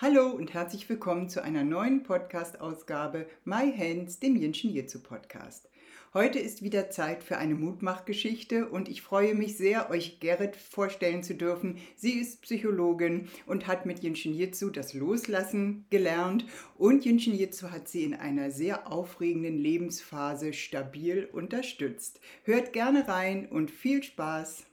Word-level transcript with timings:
Hallo 0.00 0.30
und 0.30 0.54
herzlich 0.54 0.88
willkommen 0.88 1.28
zu 1.28 1.42
einer 1.42 1.64
neuen 1.64 2.04
Podcast-Ausgabe 2.04 3.26
My 3.44 3.74
Hands, 3.76 4.16
dem 4.20 4.36
Jinshin 4.36 4.70
Jitsu 4.70 5.00
Podcast. 5.00 5.68
Heute 6.14 6.38
ist 6.38 6.62
wieder 6.62 6.88
Zeit 6.90 7.24
für 7.24 7.36
eine 7.36 7.56
Mutmachgeschichte 7.56 8.68
und 8.68 8.88
ich 8.88 9.02
freue 9.02 9.34
mich 9.34 9.56
sehr, 9.56 9.90
euch 9.90 10.20
Gerrit 10.20 10.54
vorstellen 10.54 11.24
zu 11.24 11.34
dürfen. 11.34 11.78
Sie 11.96 12.12
ist 12.12 12.42
Psychologin 12.42 13.28
und 13.44 13.66
hat 13.66 13.86
mit 13.86 13.98
Jinshin 13.98 14.34
Jitsu 14.34 14.70
das 14.70 14.94
Loslassen 14.94 15.84
gelernt 15.90 16.44
und 16.76 17.04
Jinshin 17.04 17.34
Jitsu 17.34 17.72
hat 17.72 17.88
sie 17.88 18.04
in 18.04 18.14
einer 18.14 18.52
sehr 18.52 18.92
aufregenden 18.92 19.58
Lebensphase 19.58 20.52
stabil 20.52 21.28
unterstützt. 21.32 22.20
Hört 22.44 22.72
gerne 22.72 23.08
rein 23.08 23.48
und 23.48 23.72
viel 23.72 24.04
Spaß! 24.04 24.64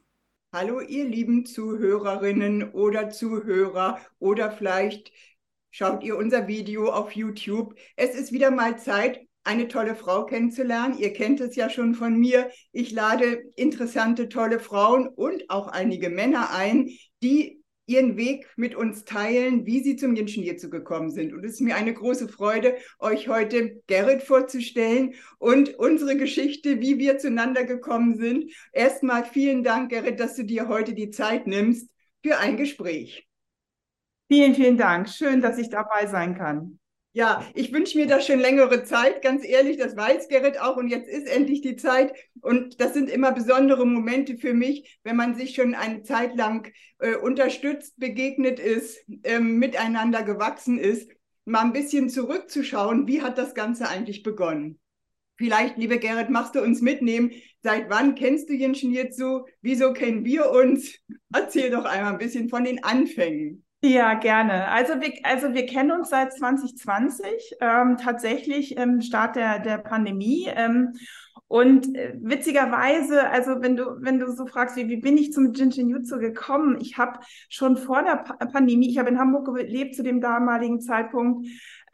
Hallo, 0.58 0.80
ihr 0.80 1.04
lieben 1.04 1.46
Zuhörerinnen 1.46 2.72
oder 2.72 3.10
Zuhörer 3.10 4.00
oder 4.20 4.52
vielleicht 4.52 5.12
schaut 5.70 6.02
ihr 6.02 6.16
unser 6.16 6.48
Video 6.48 6.94
auf 6.94 7.12
YouTube. 7.12 7.76
Es 7.98 8.16
ist 8.16 8.32
wieder 8.32 8.52
mal 8.52 8.80
Zeit, 8.80 9.20
eine 9.44 9.68
tolle 9.68 9.96
Frau 9.96 10.26
kennenzulernen. 10.26 10.98
Ihr 10.98 11.12
kennt 11.12 11.42
es 11.42 11.58
ja 11.58 11.70
schon 11.70 11.94
von 11.94 12.18
mir. 12.18 12.52
Ich 12.72 12.94
lade 12.94 13.44
interessante, 13.58 14.30
tolle 14.30 14.62
Frauen 14.62 15.10
und 15.10 15.50
auch 15.50 15.68
einige 15.68 16.10
Männer 16.10 16.56
ein, 16.56 16.90
die 17.22 17.62
ihren 17.88 18.18
Weg 18.18 18.48
mit 18.56 18.76
uns 18.76 19.06
teilen, 19.06 19.66
wie 19.66 19.84
sie 19.84 19.96
zum 19.96 20.16
Jinshin 20.16 20.44
Jitsu 20.44 20.70
gekommen 20.70 21.12
sind. 21.12 21.34
Und 21.34 21.44
es 21.44 21.54
ist 21.54 21.62
mir 21.62 21.76
eine 21.76 21.94
große 21.94 22.28
Freude, 22.28 22.78
euch 23.00 23.28
heute 23.28 23.82
Gerrit 23.88 24.24
vorzustellen 24.24 25.14
und 25.38 25.76
unsere 25.76 26.18
Geschichte, 26.18 26.82
wie 26.82 26.98
wir 26.98 27.18
zueinander 27.18 27.64
gekommen 27.64 28.18
sind. 28.18 28.52
Erstmal 28.72 29.24
vielen 29.24 29.64
Dank, 29.64 29.92
Gerrit, 29.92 30.20
dass 30.20 30.36
du 30.36 30.44
dir 30.44 30.68
heute 30.68 30.94
die 30.94 31.12
Zeit 31.12 31.48
nimmst 31.48 31.90
für 32.24 32.38
ein 32.38 32.58
Gespräch. 32.58 33.28
Vielen, 34.28 34.56
vielen 34.56 34.78
Dank. 34.78 35.08
Schön, 35.10 35.42
dass 35.42 35.60
ich 35.60 35.70
dabei 35.70 36.08
sein 36.08 36.36
kann. 36.36 36.80
Ja, 37.16 37.46
ich 37.54 37.72
wünsche 37.72 37.98
mir 37.98 38.08
das 38.08 38.28
schon 38.28 38.40
längere 38.40 38.84
Zeit, 38.84 39.22
ganz 39.22 39.46
ehrlich, 39.46 39.78
das 39.78 39.96
weiß 39.96 40.28
Gerrit 40.28 40.60
auch 40.60 40.76
und 40.76 40.90
jetzt 40.90 41.08
ist 41.08 41.30
endlich 41.30 41.62
die 41.62 41.78
Zeit 41.78 42.14
und 42.42 42.82
das 42.82 42.94
sind 42.94 43.10
immer 43.10 43.32
besondere 43.32 43.88
Momente 43.88 44.38
für 44.38 44.54
mich, 44.54 45.00
wenn 45.04 45.16
man 45.16 45.34
sich 45.34 45.56
schon 45.56 45.76
eine 45.76 46.04
Zeit 46.04 46.36
lang 46.36 46.70
äh, 47.00 47.16
unterstützt, 47.16 47.98
begegnet 47.98 48.60
ist, 48.60 49.00
äh, 49.24 49.40
miteinander 49.40 50.24
gewachsen 50.24 50.78
ist, 50.78 51.10
mal 51.46 51.62
ein 51.62 51.72
bisschen 51.72 52.10
zurückzuschauen, 52.10 53.08
wie 53.08 53.22
hat 53.22 53.38
das 53.38 53.56
Ganze 53.56 53.88
eigentlich 53.88 54.22
begonnen. 54.22 54.78
Vielleicht, 55.38 55.78
liebe 55.78 56.00
Gerrit, 56.00 56.30
machst 56.30 56.56
du 56.56 56.62
uns 56.62 56.82
mitnehmen, 56.82 57.32
seit 57.64 57.90
wann 57.90 58.16
kennst 58.16 58.50
du 58.50 58.54
Jenschen 58.54 58.92
jetzt 58.92 59.18
so, 59.18 59.46
wieso 59.62 59.94
kennen 59.94 60.26
wir 60.26 60.52
uns? 60.52 61.00
Erzähl 61.34 61.70
doch 61.70 61.86
einmal 61.86 62.12
ein 62.12 62.20
bisschen 62.20 62.50
von 62.50 62.66
den 62.66 62.84
Anfängen. 62.84 63.65
Ja, 63.88 64.16
gerne. 64.16 64.68
Also 64.70 65.00
wir, 65.00 65.14
also 65.22 65.54
wir 65.54 65.68
kennen 65.68 65.92
uns 65.92 66.10
seit 66.10 66.34
2020, 66.34 67.58
ähm, 67.62 67.98
tatsächlich 67.98 68.78
im 68.78 69.02
Start 69.02 69.36
der, 69.36 69.60
der 69.60 69.78
Pandemie. 69.78 70.48
Ähm, 70.48 70.94
und 71.48 71.96
äh, 71.96 72.16
witzigerweise, 72.20 73.30
also 73.30 73.62
wenn 73.62 73.76
du, 73.76 73.98
wenn 74.00 74.18
du 74.18 74.32
so 74.32 74.48
fragst, 74.48 74.76
wie, 74.76 74.88
wie 74.88 74.98
bin 74.98 75.20
ich 75.20 75.32
zum 75.34 75.54
Jinshin 75.54 75.88
Jutsu 75.88 76.18
gekommen? 76.18 76.80
Ich 76.82 76.98
habe 76.98 77.20
schon 77.48 77.78
vor 77.78 78.02
der 78.02 78.16
pa 78.16 78.34
Pandemie, 78.48 78.90
ich 78.90 78.98
habe 78.98 79.10
in 79.10 79.20
Hamburg 79.20 79.54
gelebt 79.54 79.94
zu 79.94 80.02
dem 80.02 80.20
damaligen 80.20 80.82
Zeitpunkt 80.82 81.46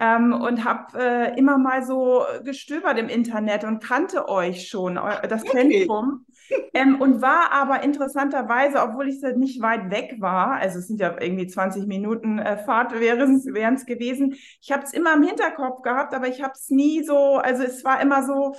ähm, 0.01 0.34
und 0.34 0.66
habe 0.66 1.00
äh, 1.00 1.38
immer 1.38 1.59
mal 1.59 1.84
so 1.84 2.23
gestöbert 2.44 2.97
im 2.97 3.07
Internet 3.07 3.63
und 3.63 3.84
kannte 3.84 4.28
euch 4.28 4.67
schon, 4.67 4.95
das 4.95 5.44
okay. 5.44 5.69
Zentrum. 5.69 6.25
Ähm, 6.73 7.00
und 7.00 7.22
war 7.22 7.51
aber 7.53 7.84
interessanterweise, 7.84 8.81
obwohl 8.81 9.07
ich 9.07 9.22
nicht 9.38 9.61
weit 9.61 9.90
weg 9.90 10.16
war, 10.19 10.53
also 10.53 10.79
es 10.79 10.88
sind 10.88 11.00
ja 11.00 11.16
irgendwie 11.22 11.47
20 11.47 11.85
Minuten 11.85 12.40
äh, 12.40 12.57
Fahrt 12.57 13.00
wären 13.00 13.75
es 13.75 13.85
gewesen, 13.85 14.34
ich 14.59 14.72
habe 14.72 14.84
es 14.84 14.91
immer 14.91 15.13
im 15.13 15.23
Hinterkopf 15.23 15.81
gehabt, 15.81 16.13
aber 16.13 16.28
ich 16.28 16.41
habe 16.41 16.53
es 16.56 16.69
nie 16.69 17.03
so, 17.03 17.38
also 17.38 17.63
es 17.63 17.85
war 17.85 18.01
immer 18.01 18.25
so, 18.25 18.56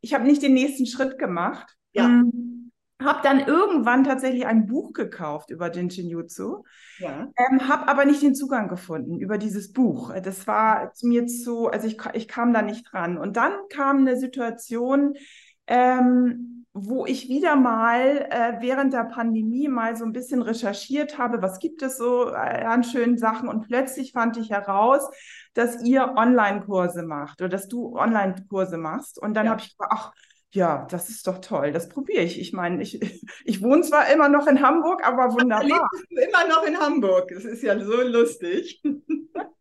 ich 0.00 0.14
habe 0.14 0.24
nicht 0.24 0.42
den 0.42 0.54
nächsten 0.54 0.86
Schritt 0.86 1.18
gemacht. 1.18 1.76
Ja. 1.92 2.08
Mhm 2.08 2.53
habe 3.02 3.20
dann 3.22 3.40
irgendwann 3.40 4.04
tatsächlich 4.04 4.46
ein 4.46 4.66
Buch 4.66 4.92
gekauft 4.92 5.50
über 5.50 5.72
Jinshin 5.72 6.08
Jutsu, 6.08 6.64
ja. 6.98 7.28
ähm, 7.36 7.68
habe 7.68 7.88
aber 7.88 8.04
nicht 8.04 8.22
den 8.22 8.34
Zugang 8.34 8.68
gefunden 8.68 9.18
über 9.18 9.36
dieses 9.36 9.72
Buch. 9.72 10.12
Das 10.22 10.46
war 10.46 10.92
mir 11.02 11.26
zu, 11.26 11.68
also 11.68 11.86
ich, 11.86 11.98
ich 12.14 12.28
kam 12.28 12.52
da 12.52 12.62
nicht 12.62 12.90
dran. 12.90 13.18
Und 13.18 13.36
dann 13.36 13.52
kam 13.68 13.98
eine 13.98 14.16
Situation, 14.16 15.14
ähm, 15.66 16.54
wo 16.76 17.06
ich 17.06 17.28
wieder 17.28 17.54
mal 17.54 18.26
äh, 18.30 18.60
während 18.60 18.92
der 18.92 19.04
Pandemie 19.04 19.68
mal 19.68 19.96
so 19.96 20.04
ein 20.04 20.12
bisschen 20.12 20.42
recherchiert 20.42 21.18
habe, 21.18 21.40
was 21.40 21.60
gibt 21.60 21.82
es 21.82 21.96
so 21.96 22.30
äh, 22.30 22.64
an 22.64 22.82
schönen 22.82 23.16
Sachen 23.16 23.48
und 23.48 23.68
plötzlich 23.68 24.10
fand 24.10 24.36
ich 24.36 24.50
heraus, 24.50 25.08
dass 25.54 25.84
ihr 25.84 26.14
Online-Kurse 26.16 27.04
macht 27.04 27.40
oder 27.40 27.48
dass 27.48 27.68
du 27.68 27.96
Online-Kurse 27.96 28.76
machst 28.76 29.22
und 29.22 29.34
dann 29.34 29.46
ja. 29.46 29.52
habe 29.52 29.60
ich 29.60 29.76
gedacht, 29.76 29.92
ach, 29.94 30.12
ja, 30.54 30.86
das 30.88 31.10
ist 31.10 31.26
doch 31.26 31.40
toll, 31.40 31.72
das 31.72 31.88
probiere 31.88 32.22
ich. 32.22 32.40
Ich 32.40 32.52
meine, 32.52 32.80
ich, 32.80 33.00
ich 33.44 33.62
wohne 33.62 33.82
zwar 33.82 34.10
immer 34.12 34.28
noch 34.28 34.46
in 34.46 34.62
Hamburg, 34.62 35.06
aber 35.06 35.32
wunderbar. 35.34 35.64
Lebst 35.64 36.10
du 36.10 36.16
immer 36.16 36.48
noch 36.48 36.64
in 36.64 36.78
Hamburg, 36.78 37.30
das 37.34 37.44
ist 37.44 37.62
ja 37.62 37.78
so 37.78 38.00
lustig. 38.02 38.82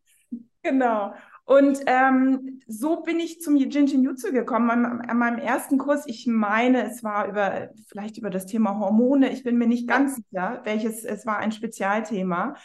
genau. 0.63 1.13
Und 1.45 1.79
ähm, 1.87 2.61
so 2.67 3.01
bin 3.01 3.19
ich 3.19 3.41
zum 3.41 3.57
Jinshin 3.57 4.01
Jutsu 4.01 4.31
gekommen. 4.31 4.69
An, 4.69 5.01
an, 5.01 5.17
meinem 5.17 5.39
ersten 5.39 5.77
Kurs, 5.77 6.05
ich 6.07 6.25
meine, 6.25 6.89
es 6.89 7.03
war 7.03 7.27
über 7.27 7.69
vielleicht 7.87 8.17
über 8.17 8.29
das 8.29 8.45
Thema 8.45 8.79
Hormone. 8.79 9.29
Ich 9.29 9.43
bin 9.43 9.57
mir 9.57 9.67
nicht 9.67 9.85
ganz 9.85 10.15
sicher, 10.15 10.61
welches. 10.63 11.03
Es 11.03 11.25
war 11.25 11.39
ein 11.39 11.51
Spezialthema. 11.51 12.55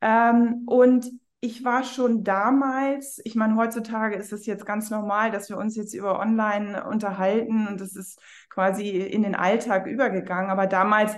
Ähm, 0.00 0.62
und 0.66 1.10
ich 1.40 1.64
war 1.64 1.84
schon 1.84 2.22
damals, 2.22 3.20
ich 3.24 3.34
meine, 3.34 3.56
heutzutage 3.56 4.16
ist 4.16 4.32
es 4.32 4.44
jetzt 4.44 4.66
ganz 4.66 4.90
normal, 4.90 5.30
dass 5.30 5.48
wir 5.48 5.56
uns 5.56 5.74
jetzt 5.74 5.94
über 5.94 6.18
Online 6.18 6.84
unterhalten 6.84 7.66
und 7.66 7.80
das 7.80 7.96
ist 7.96 8.20
quasi 8.50 8.90
in 8.90 9.22
den 9.22 9.34
Alltag 9.34 9.86
übergegangen. 9.86 10.50
Aber 10.50 10.66
damals 10.66 11.14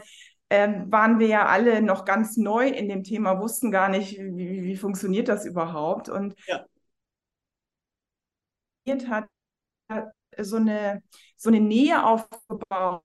äh, 0.49 0.69
waren 0.87 1.19
wir 1.19 1.27
ja 1.27 1.47
alle 1.47 1.83
noch 1.83 2.05
ganz 2.05 2.37
neu 2.37 2.69
in 2.69 2.89
dem 2.89 3.03
Thema, 3.03 3.41
wussten 3.41 3.73
gar 3.73 3.89
nicht, 3.89 4.19
wie, 4.19 4.63
wie 4.63 4.77
funktioniert 4.77 5.29
das 5.29 5.45
überhaupt. 5.45 6.09
Und 6.09 6.35
ja 6.47 6.65
hat 8.87 9.29
so 10.39 10.57
eine, 10.57 11.03
so 11.37 11.51
eine 11.51 11.61
Nähe 11.61 12.05
aufgebaut 12.05 13.03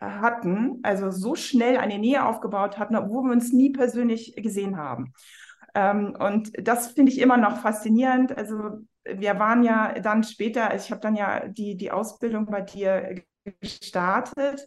hatten, 0.00 0.80
also 0.82 1.10
so 1.10 1.34
schnell 1.34 1.78
eine 1.78 1.98
Nähe 1.98 2.24
aufgebaut 2.24 2.78
hatten, 2.78 2.96
obwohl 2.96 3.24
wir 3.24 3.32
uns 3.32 3.52
nie 3.52 3.70
persönlich 3.70 4.34
gesehen 4.36 4.76
haben. 4.76 5.12
Ähm, 5.76 6.16
und 6.18 6.50
das 6.66 6.88
finde 6.88 7.12
ich 7.12 7.20
immer 7.20 7.36
noch 7.36 7.58
faszinierend. 7.58 8.36
Also 8.36 8.56
wir 9.04 9.38
waren 9.38 9.62
ja 9.62 9.92
dann 10.00 10.24
später, 10.24 10.74
ich 10.74 10.90
habe 10.90 11.00
dann 11.00 11.14
ja 11.14 11.46
die, 11.46 11.76
die 11.76 11.92
Ausbildung 11.92 12.46
bei 12.46 12.62
dir 12.62 13.22
gestartet 13.60 14.66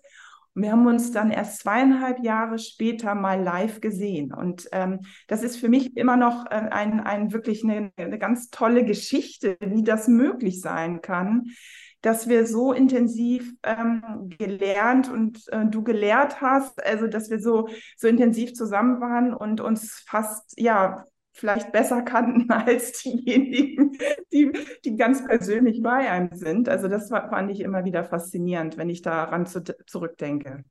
wir 0.62 0.72
haben 0.72 0.88
uns 0.88 1.12
dann 1.12 1.32
erst 1.32 1.60
zweieinhalb 1.60 2.24
Jahre 2.24 2.60
später 2.60 3.16
mal 3.16 3.42
live 3.42 3.82
gesehen. 3.82 4.34
Und 4.34 4.68
ähm, 4.72 5.00
das 5.28 5.44
ist 5.44 5.58
für 5.58 5.70
mich 5.70 5.96
immer 5.96 6.18
noch 6.18 6.46
äh, 6.48 6.50
ein, 6.50 7.00
ein 7.00 7.32
wirklich 7.32 7.64
eine, 7.64 7.92
eine 7.98 8.20
ganz 8.20 8.50
tolle 8.50 8.84
Geschichte, 8.84 9.58
wie 9.62 9.84
das 9.84 10.08
möglich 10.08 10.62
sein 10.62 11.02
kann, 11.02 11.46
dass 12.02 12.28
wir 12.28 12.46
so 12.48 12.72
intensiv 12.74 13.54
ähm, 13.64 14.30
gelernt 14.38 15.10
und 15.10 15.48
äh, 15.52 15.66
du 15.66 15.84
gelehrt 15.84 16.42
hast, 16.42 16.84
also 16.86 17.08
dass 17.08 17.30
wir 17.30 17.40
so, 17.40 17.68
so 17.98 18.08
intensiv 18.08 18.54
zusammen 18.54 19.02
waren 19.02 19.34
und 19.34 19.62
uns 19.62 20.04
fast, 20.08 20.54
ja, 20.60 21.06
vielleicht 21.34 21.72
besser 21.72 22.02
kannten 22.02 22.50
als 22.52 23.02
diejenigen, 23.02 23.98
die, 24.32 24.52
die 24.86 24.96
ganz 24.96 25.26
persönlich 25.26 25.82
bei 25.82 26.10
einem 26.10 26.36
sind. 26.36 26.70
Also 26.70 26.88
das 26.88 27.10
fand 27.10 27.52
ich 27.52 27.62
immer 27.62 27.86
wieder 27.86 28.04
faszinierend, 28.04 28.78
wenn 28.78 28.90
ich 28.90 29.02
daran 29.02 29.46
zu, 29.46 29.64
zurückdenke. 29.86 30.64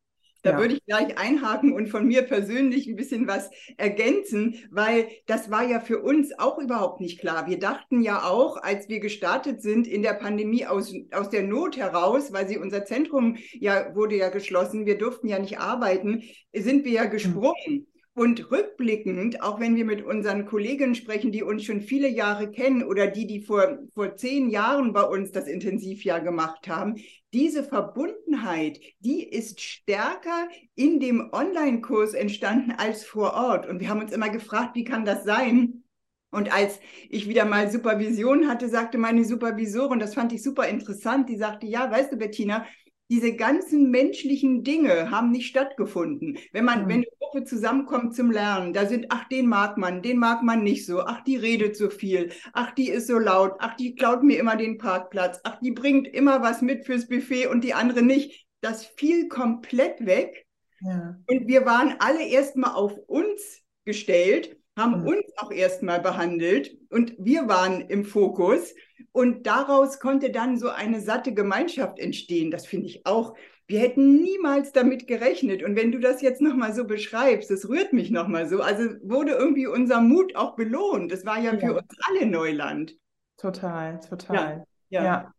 Da 0.43 0.52
ja. 0.52 0.58
würde 0.58 0.75
ich 0.75 0.85
gleich 0.85 1.19
einhaken 1.19 1.73
und 1.73 1.88
von 1.88 2.06
mir 2.06 2.23
persönlich 2.23 2.87
ein 2.87 2.96
bisschen 2.96 3.26
was 3.26 3.50
ergänzen, 3.76 4.56
weil 4.70 5.08
das 5.26 5.50
war 5.50 5.69
ja 5.69 5.81
für 5.81 6.00
uns 6.00 6.38
auch 6.38 6.58
überhaupt 6.58 7.00
nicht 7.00 7.19
klar. 7.19 7.49
Wir 7.49 7.58
dachten 7.58 8.02
ja 8.02 8.23
auch, 8.23 8.56
als 8.56 8.88
wir 8.88 9.00
gestartet 9.00 9.61
sind 9.62 9.87
in 9.87 10.02
der 10.02 10.14
Pandemie 10.14 10.67
aus, 10.67 10.94
aus 11.12 11.31
der 11.31 11.43
Not 11.43 11.76
heraus, 11.76 12.32
weil 12.32 12.46
sie 12.46 12.58
unser 12.58 12.85
Zentrum 12.85 13.37
ja 13.55 13.94
wurde 13.94 14.17
ja 14.17 14.29
geschlossen, 14.29 14.87
wir 14.87 14.99
durften 14.99 15.29
ja 15.29 15.38
nicht 15.38 15.58
arbeiten, 15.58 16.23
sind 16.52 16.85
wir 16.85 16.93
ja 16.93 17.05
gesprungen. 17.06 17.87
Und 18.14 18.50
rückblickend, 18.50 19.43
auch 19.44 19.61
wenn 19.61 19.76
wir 19.76 19.85
mit 19.85 20.05
unseren 20.05 20.44
Kollegen 20.44 20.96
sprechen, 20.96 21.31
die 21.31 21.44
uns 21.44 21.62
schon 21.62 21.81
viele 21.81 22.08
Jahre 22.08 22.50
kennen 22.50 22.82
oder 22.82 23.06
die, 23.06 23.29
die 23.29 23.43
vor, 23.43 23.79
vor 23.94 24.17
zehn 24.17 24.50
Jahren 24.50 24.93
bei 24.93 25.02
uns 25.02 25.31
das 25.31 25.46
Intensivjahr 25.46 26.20
gemacht 26.20 26.67
haben, 26.67 26.96
diese 27.33 27.63
Verbundenheit, 27.63 28.81
die 29.01 29.23
ist 29.23 29.61
stärker 29.61 30.49
in 30.75 31.01
dem 31.01 31.31
Online-Kurs 31.33 32.15
entstanden 32.15 32.73
als 32.73 33.05
vor 33.05 33.35
Ort. 33.35 33.67
Und 33.67 33.81
wir 33.81 33.89
haben 33.89 34.01
uns 34.01 34.13
immer 34.13 34.31
gefragt, 34.31 34.75
wie 34.75 34.85
kann 34.85 35.05
das 35.05 35.25
sein? 35.25 35.85
Und 36.31 36.53
als 36.53 36.79
ich 37.09 37.29
wieder 37.29 37.45
mal 37.45 37.71
Supervision 37.71 38.49
hatte, 38.49 38.69
sagte 38.69 38.99
meine 38.99 39.25
Supervisorin, 39.25 39.99
das 39.99 40.15
fand 40.15 40.33
ich 40.33 40.43
super 40.43 40.69
interessant, 40.69 41.29
die 41.29 41.39
sagte, 41.39 41.67
ja, 41.67 41.91
weißt 41.91 42.13
du, 42.13 42.17
Bettina, 42.17 42.67
diese 43.11 43.35
ganzen 43.35 43.91
menschlichen 43.91 44.65
Dinge 44.65 45.11
haben 45.11 45.31
nicht 45.31 45.49
stattgefunden. 45.49 46.39
Wenn 46.53 46.65
man, 46.65 46.85
mhm. 46.85 46.89
wenn 46.89 46.97
eine 46.97 47.07
Gruppe 47.19 47.45
zusammenkommt 47.45 48.15
zum 48.15 48.31
Lernen, 48.31 48.73
da 48.73 48.87
sind, 48.87 49.07
ach, 49.09 49.29
den 49.29 49.47
mag 49.47 49.79
man, 49.79 50.03
den 50.03 50.19
mag 50.19 50.43
man 50.43 50.63
nicht 50.63 50.85
so, 50.85 51.01
ach, 51.01 51.23
die 51.25 51.37
redet 51.37 51.77
so 51.77 51.91
viel, 51.91 52.33
ach, 52.53 52.73
die 52.73 52.91
ist 52.91 53.07
so 53.07 53.19
laut, 53.19 53.55
ach, 53.61 53.77
die 53.77 53.95
klaut 53.95 54.23
mir 54.23 54.39
immer 54.39 54.57
den 54.57 54.79
Parkplatz, 54.79 55.41
ach, 55.45 55.59
die 55.61 55.71
bringt 55.71 56.07
immer 56.09 56.43
was 56.43 56.61
mit 56.61 56.85
fürs 56.85 57.09
Buffet 57.09 57.47
und 57.47 57.65
die 57.65 57.75
andere 57.75 58.03
nicht. 58.03 58.47
Das 58.61 58.85
fiel 58.85 59.29
komplett 59.29 60.05
weg. 60.05 60.47
Ja. 60.81 61.17
Und 61.27 61.49
wir 61.49 61.65
waren 61.65 61.97
alle 61.99 62.27
erstmal 62.27 62.75
auf 62.75 62.97
uns 63.07 63.63
gestellt 63.85 64.58
haben 64.79 65.07
uns 65.07 65.25
auch 65.37 65.51
erstmal 65.51 66.01
behandelt 66.01 66.77
und 66.89 67.15
wir 67.19 67.49
waren 67.49 67.83
im 67.83 68.05
Fokus. 68.05 68.75
Und 69.13 69.47
daraus 69.47 70.01
konnte 70.01 70.31
dann 70.31 70.59
so 70.59 70.69
eine 70.69 71.01
satte 71.01 71.35
Gemeinschaft 71.35 71.99
entstehen. 71.99 72.51
Das 72.51 72.67
finde 72.67 72.87
ich 72.87 73.05
auch. 73.05 73.35
Wir 73.67 73.81
hätten 73.81 74.21
niemals 74.23 74.73
damit 74.73 75.07
gerechnet. 75.07 75.63
Und 75.63 75.77
wenn 75.77 75.93
du 75.93 75.99
das 75.99 76.23
jetzt 76.23 76.41
nochmal 76.41 76.73
so 76.73 76.85
beschreibst, 76.85 77.51
das 77.51 77.69
rührt 77.69 77.93
mich 77.93 78.11
nochmal 78.11 78.49
so. 78.49 78.63
Also 78.63 78.85
wurde 79.03 79.33
irgendwie 79.33 79.67
unser 79.67 80.01
Mut 80.01 80.37
auch 80.37 80.57
belohnt. 80.57 81.13
Das 81.13 81.27
war 81.27 81.39
ja, 81.39 81.53
ja. 81.55 81.59
für 81.59 81.75
uns 81.75 81.89
alle 82.09 82.27
Neuland. 82.27 82.95
Total, 83.37 84.01
total. 84.01 84.65
ja. 84.89 85.03
ja. 85.03 85.05
ja. 85.05 85.35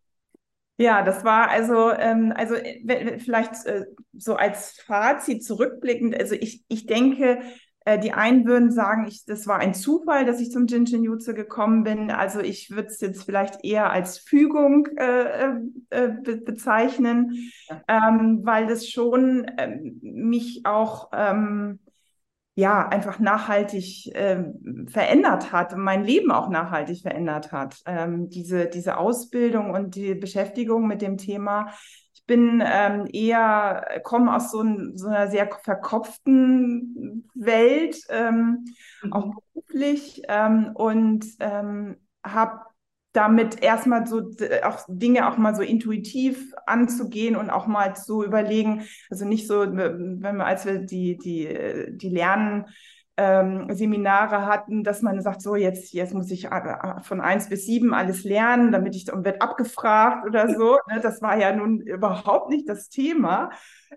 Ja, 0.81 1.03
das 1.03 1.25
war 1.25 1.49
also, 1.49 1.91
ähm, 1.91 2.31
also 2.33 2.55
äh, 2.55 3.19
vielleicht 3.19 3.65
äh, 3.65 3.83
so 4.13 4.35
als 4.35 4.79
Fazit 4.79 5.43
zurückblickend. 5.43 6.17
Also 6.17 6.35
ich, 6.35 6.63
ich 6.69 6.85
denke, 6.85 7.41
die 7.97 8.13
einen 8.13 8.45
würden 8.45 8.71
sagen, 8.71 9.05
ich, 9.07 9.25
das 9.25 9.47
war 9.47 9.59
ein 9.59 9.73
Zufall, 9.73 10.25
dass 10.25 10.39
ich 10.39 10.51
zum 10.51 10.67
Jinshin 10.67 11.03
Jutsu 11.03 11.33
gekommen 11.33 11.83
bin. 11.83 12.11
Also 12.11 12.39
ich 12.39 12.69
würde 12.71 12.89
es 12.89 13.01
jetzt 13.01 13.23
vielleicht 13.23 13.63
eher 13.63 13.91
als 13.91 14.17
Fügung 14.19 14.87
äh, 14.97 15.47
äh, 15.47 15.53
äh, 15.89 16.07
be 16.09 16.37
bezeichnen, 16.37 17.51
ja. 17.67 17.81
ähm, 17.87 18.41
weil 18.43 18.67
das 18.67 18.87
schon 18.87 19.49
ähm, 19.57 19.99
mich 20.01 20.61
auch 20.65 21.09
ähm, 21.13 21.79
ja 22.55 22.87
einfach 22.87 23.19
nachhaltig 23.19 24.11
ähm, 24.13 24.87
verändert 24.89 25.51
hat 25.51 25.73
und 25.73 25.81
mein 25.81 26.03
Leben 26.03 26.31
auch 26.31 26.49
nachhaltig 26.49 27.01
verändert 27.01 27.51
hat. 27.51 27.81
Ähm, 27.85 28.29
diese, 28.29 28.67
diese 28.67 28.97
Ausbildung 28.97 29.71
und 29.71 29.95
die 29.95 30.13
Beschäftigung 30.13 30.87
mit 30.87 31.01
dem 31.01 31.17
Thema 31.17 31.71
bin 32.29 32.63
ähm, 32.63 33.07
eher, 33.11 34.01
komme 34.03 34.35
aus 34.35 34.51
so, 34.51 34.61
ein, 34.61 34.95
so, 34.95 35.07
einer 35.07 35.29
sehr 35.31 35.49
verkopften 35.63 37.27
Welt, 37.33 38.03
ähm, 38.09 38.65
mhm. 39.01 39.13
auch 39.13 39.33
beruflich 39.53 40.21
ähm, 40.27 40.69
und 40.75 41.25
ähm, 41.39 41.97
habe 42.23 42.61
damit 43.13 43.63
erstmal 43.63 44.05
so 44.05 44.29
auch 44.63 44.85
Dinge 44.87 45.27
auch 45.27 45.37
mal 45.37 45.55
so 45.55 45.63
intuitiv 45.63 46.53
anzugehen 46.67 47.35
und 47.35 47.49
auch 47.49 47.65
mal 47.65 47.95
zu 47.95 48.23
überlegen, 48.23 48.83
also 49.09 49.25
nicht 49.25 49.47
so, 49.47 49.61
wenn 49.61 50.21
wir, 50.21 50.45
als 50.45 50.67
wir 50.67 50.77
die, 50.77 51.17
die, 51.17 51.97
die 51.97 52.09
Lernen 52.09 52.67
ähm, 53.21 53.67
Seminare 53.75 54.45
hatten, 54.45 54.81
dass 54.85 55.01
man 55.01 55.21
sagt, 55.21 55.41
so 55.41 55.57
jetzt, 55.57 55.91
jetzt 55.91 56.13
muss 56.13 56.31
ich 56.31 56.45
äh, 56.45 57.01
von 57.01 57.19
eins 57.19 57.49
bis 57.49 57.65
sieben 57.65 57.93
alles 57.93 58.23
lernen, 58.23 58.71
damit 58.71 58.95
ich 58.95 59.11
und 59.11 59.25
wird 59.25 59.41
abgefragt 59.41 60.25
oder 60.25 60.47
so. 60.55 60.77
Ne? 60.89 61.01
Das 61.01 61.21
war 61.21 61.37
ja 61.37 61.53
nun 61.53 61.81
überhaupt 61.81 62.49
nicht 62.49 62.69
das 62.69 62.87
Thema 62.87 63.51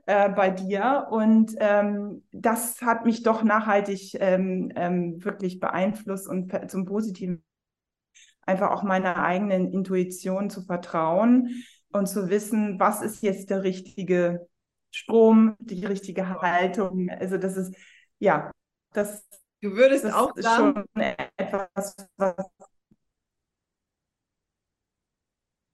äh, 0.06 0.28
bei 0.28 0.50
dir. 0.50 1.06
Und 1.10 1.54
ähm, 1.58 2.24
das 2.32 2.82
hat 2.82 3.06
mich 3.06 3.22
doch 3.22 3.44
nachhaltig 3.44 4.16
ähm, 4.18 4.72
ähm 4.74 5.24
wirklich 5.24 5.60
beeinflusst 5.60 6.28
und 6.28 6.52
zum 6.68 6.84
Positiven 6.84 7.44
einfach 8.42 8.72
auch 8.72 8.82
meiner 8.82 9.22
eigenen 9.22 9.70
Intuition 9.70 10.50
zu 10.50 10.62
vertrauen 10.62 11.62
und 11.92 12.06
zu 12.08 12.28
wissen, 12.28 12.80
was 12.80 13.02
ist 13.02 13.22
jetzt 13.22 13.50
der 13.50 13.62
richtige 13.62 14.48
Strom, 14.90 15.54
die 15.60 15.86
richtige 15.86 16.28
Haltung. 16.40 17.08
Also 17.08 17.38
das 17.38 17.56
ist 17.56 17.76
ja 18.18 18.50
das, 18.92 19.24
du 19.60 19.76
würdest 19.76 20.04
das 20.04 20.14
auch 20.14 20.32
sagen, 20.36 20.84
etwas, 21.36 21.94
was 22.16 22.36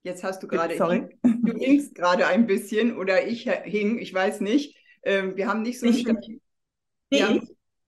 Jetzt 0.02 0.24
hast 0.24 0.42
du 0.42 0.48
gerade, 0.48 0.76
Sorry. 0.76 1.08
du 1.22 1.52
hingst 1.58 1.94
gerade 1.94 2.26
ein 2.26 2.46
bisschen 2.46 2.96
oder 2.96 3.26
ich 3.26 3.50
hing, 3.64 3.98
ich 3.98 4.14
weiß 4.14 4.40
nicht. 4.40 4.76
Ähm, 5.02 5.36
wir 5.36 5.48
haben 5.48 5.62
nicht 5.62 5.80
so 5.80 5.86
ich, 5.86 6.06
ja, 7.10 7.38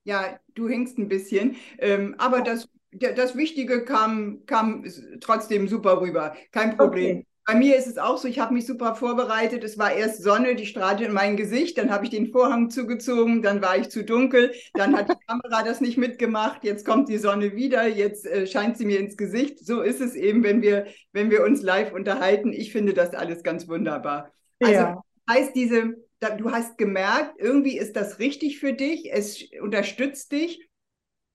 ja, 0.04 0.40
du 0.54 0.68
hingst 0.68 0.98
ein 0.98 1.08
bisschen. 1.08 1.56
Ähm, 1.78 2.14
aber 2.18 2.42
das, 2.42 2.68
das 2.92 3.36
Wichtige 3.36 3.84
kam, 3.84 4.44
kam 4.46 4.84
trotzdem 5.20 5.68
super 5.68 6.00
rüber. 6.00 6.36
Kein 6.50 6.76
Problem. 6.76 7.18
Okay. 7.18 7.26
Bei 7.46 7.54
mir 7.54 7.76
ist 7.76 7.86
es 7.86 7.98
auch 7.98 8.18
so, 8.18 8.28
ich 8.28 8.38
habe 8.38 8.54
mich 8.54 8.66
super 8.66 8.94
vorbereitet. 8.94 9.64
Es 9.64 9.78
war 9.78 9.92
erst 9.92 10.22
Sonne, 10.22 10.54
die 10.54 10.66
strahlte 10.66 11.04
in 11.04 11.12
mein 11.12 11.36
Gesicht, 11.36 11.78
dann 11.78 11.90
habe 11.90 12.04
ich 12.04 12.10
den 12.10 12.30
Vorhang 12.30 12.70
zugezogen, 12.70 13.42
dann 13.42 13.62
war 13.62 13.76
ich 13.76 13.88
zu 13.88 14.04
dunkel, 14.04 14.52
dann 14.74 14.96
hat 14.96 15.08
die 15.08 15.14
Kamera 15.26 15.62
das 15.62 15.80
nicht 15.80 15.98
mitgemacht, 15.98 16.64
jetzt 16.64 16.84
kommt 16.84 17.08
die 17.08 17.18
Sonne 17.18 17.56
wieder, 17.56 17.86
jetzt 17.88 18.26
äh, 18.26 18.46
scheint 18.46 18.78
sie 18.78 18.84
mir 18.84 19.00
ins 19.00 19.16
Gesicht. 19.16 19.58
So 19.64 19.82
ist 19.82 20.00
es 20.00 20.14
eben, 20.14 20.42
wenn 20.44 20.62
wir, 20.62 20.86
wenn 21.12 21.30
wir 21.30 21.44
uns 21.44 21.62
live 21.62 21.92
unterhalten. 21.92 22.52
Ich 22.52 22.72
finde 22.72 22.94
das 22.94 23.14
alles 23.14 23.42
ganz 23.42 23.66
wunderbar. 23.68 24.32
Also 24.60 24.74
ja. 24.74 25.02
heißt 25.28 25.54
diese, 25.54 25.94
du 26.20 26.52
hast 26.52 26.78
gemerkt, 26.78 27.34
irgendwie 27.38 27.78
ist 27.78 27.96
das 27.96 28.18
richtig 28.18 28.60
für 28.60 28.74
dich, 28.74 29.12
es 29.12 29.42
unterstützt 29.60 30.32
dich 30.32 30.69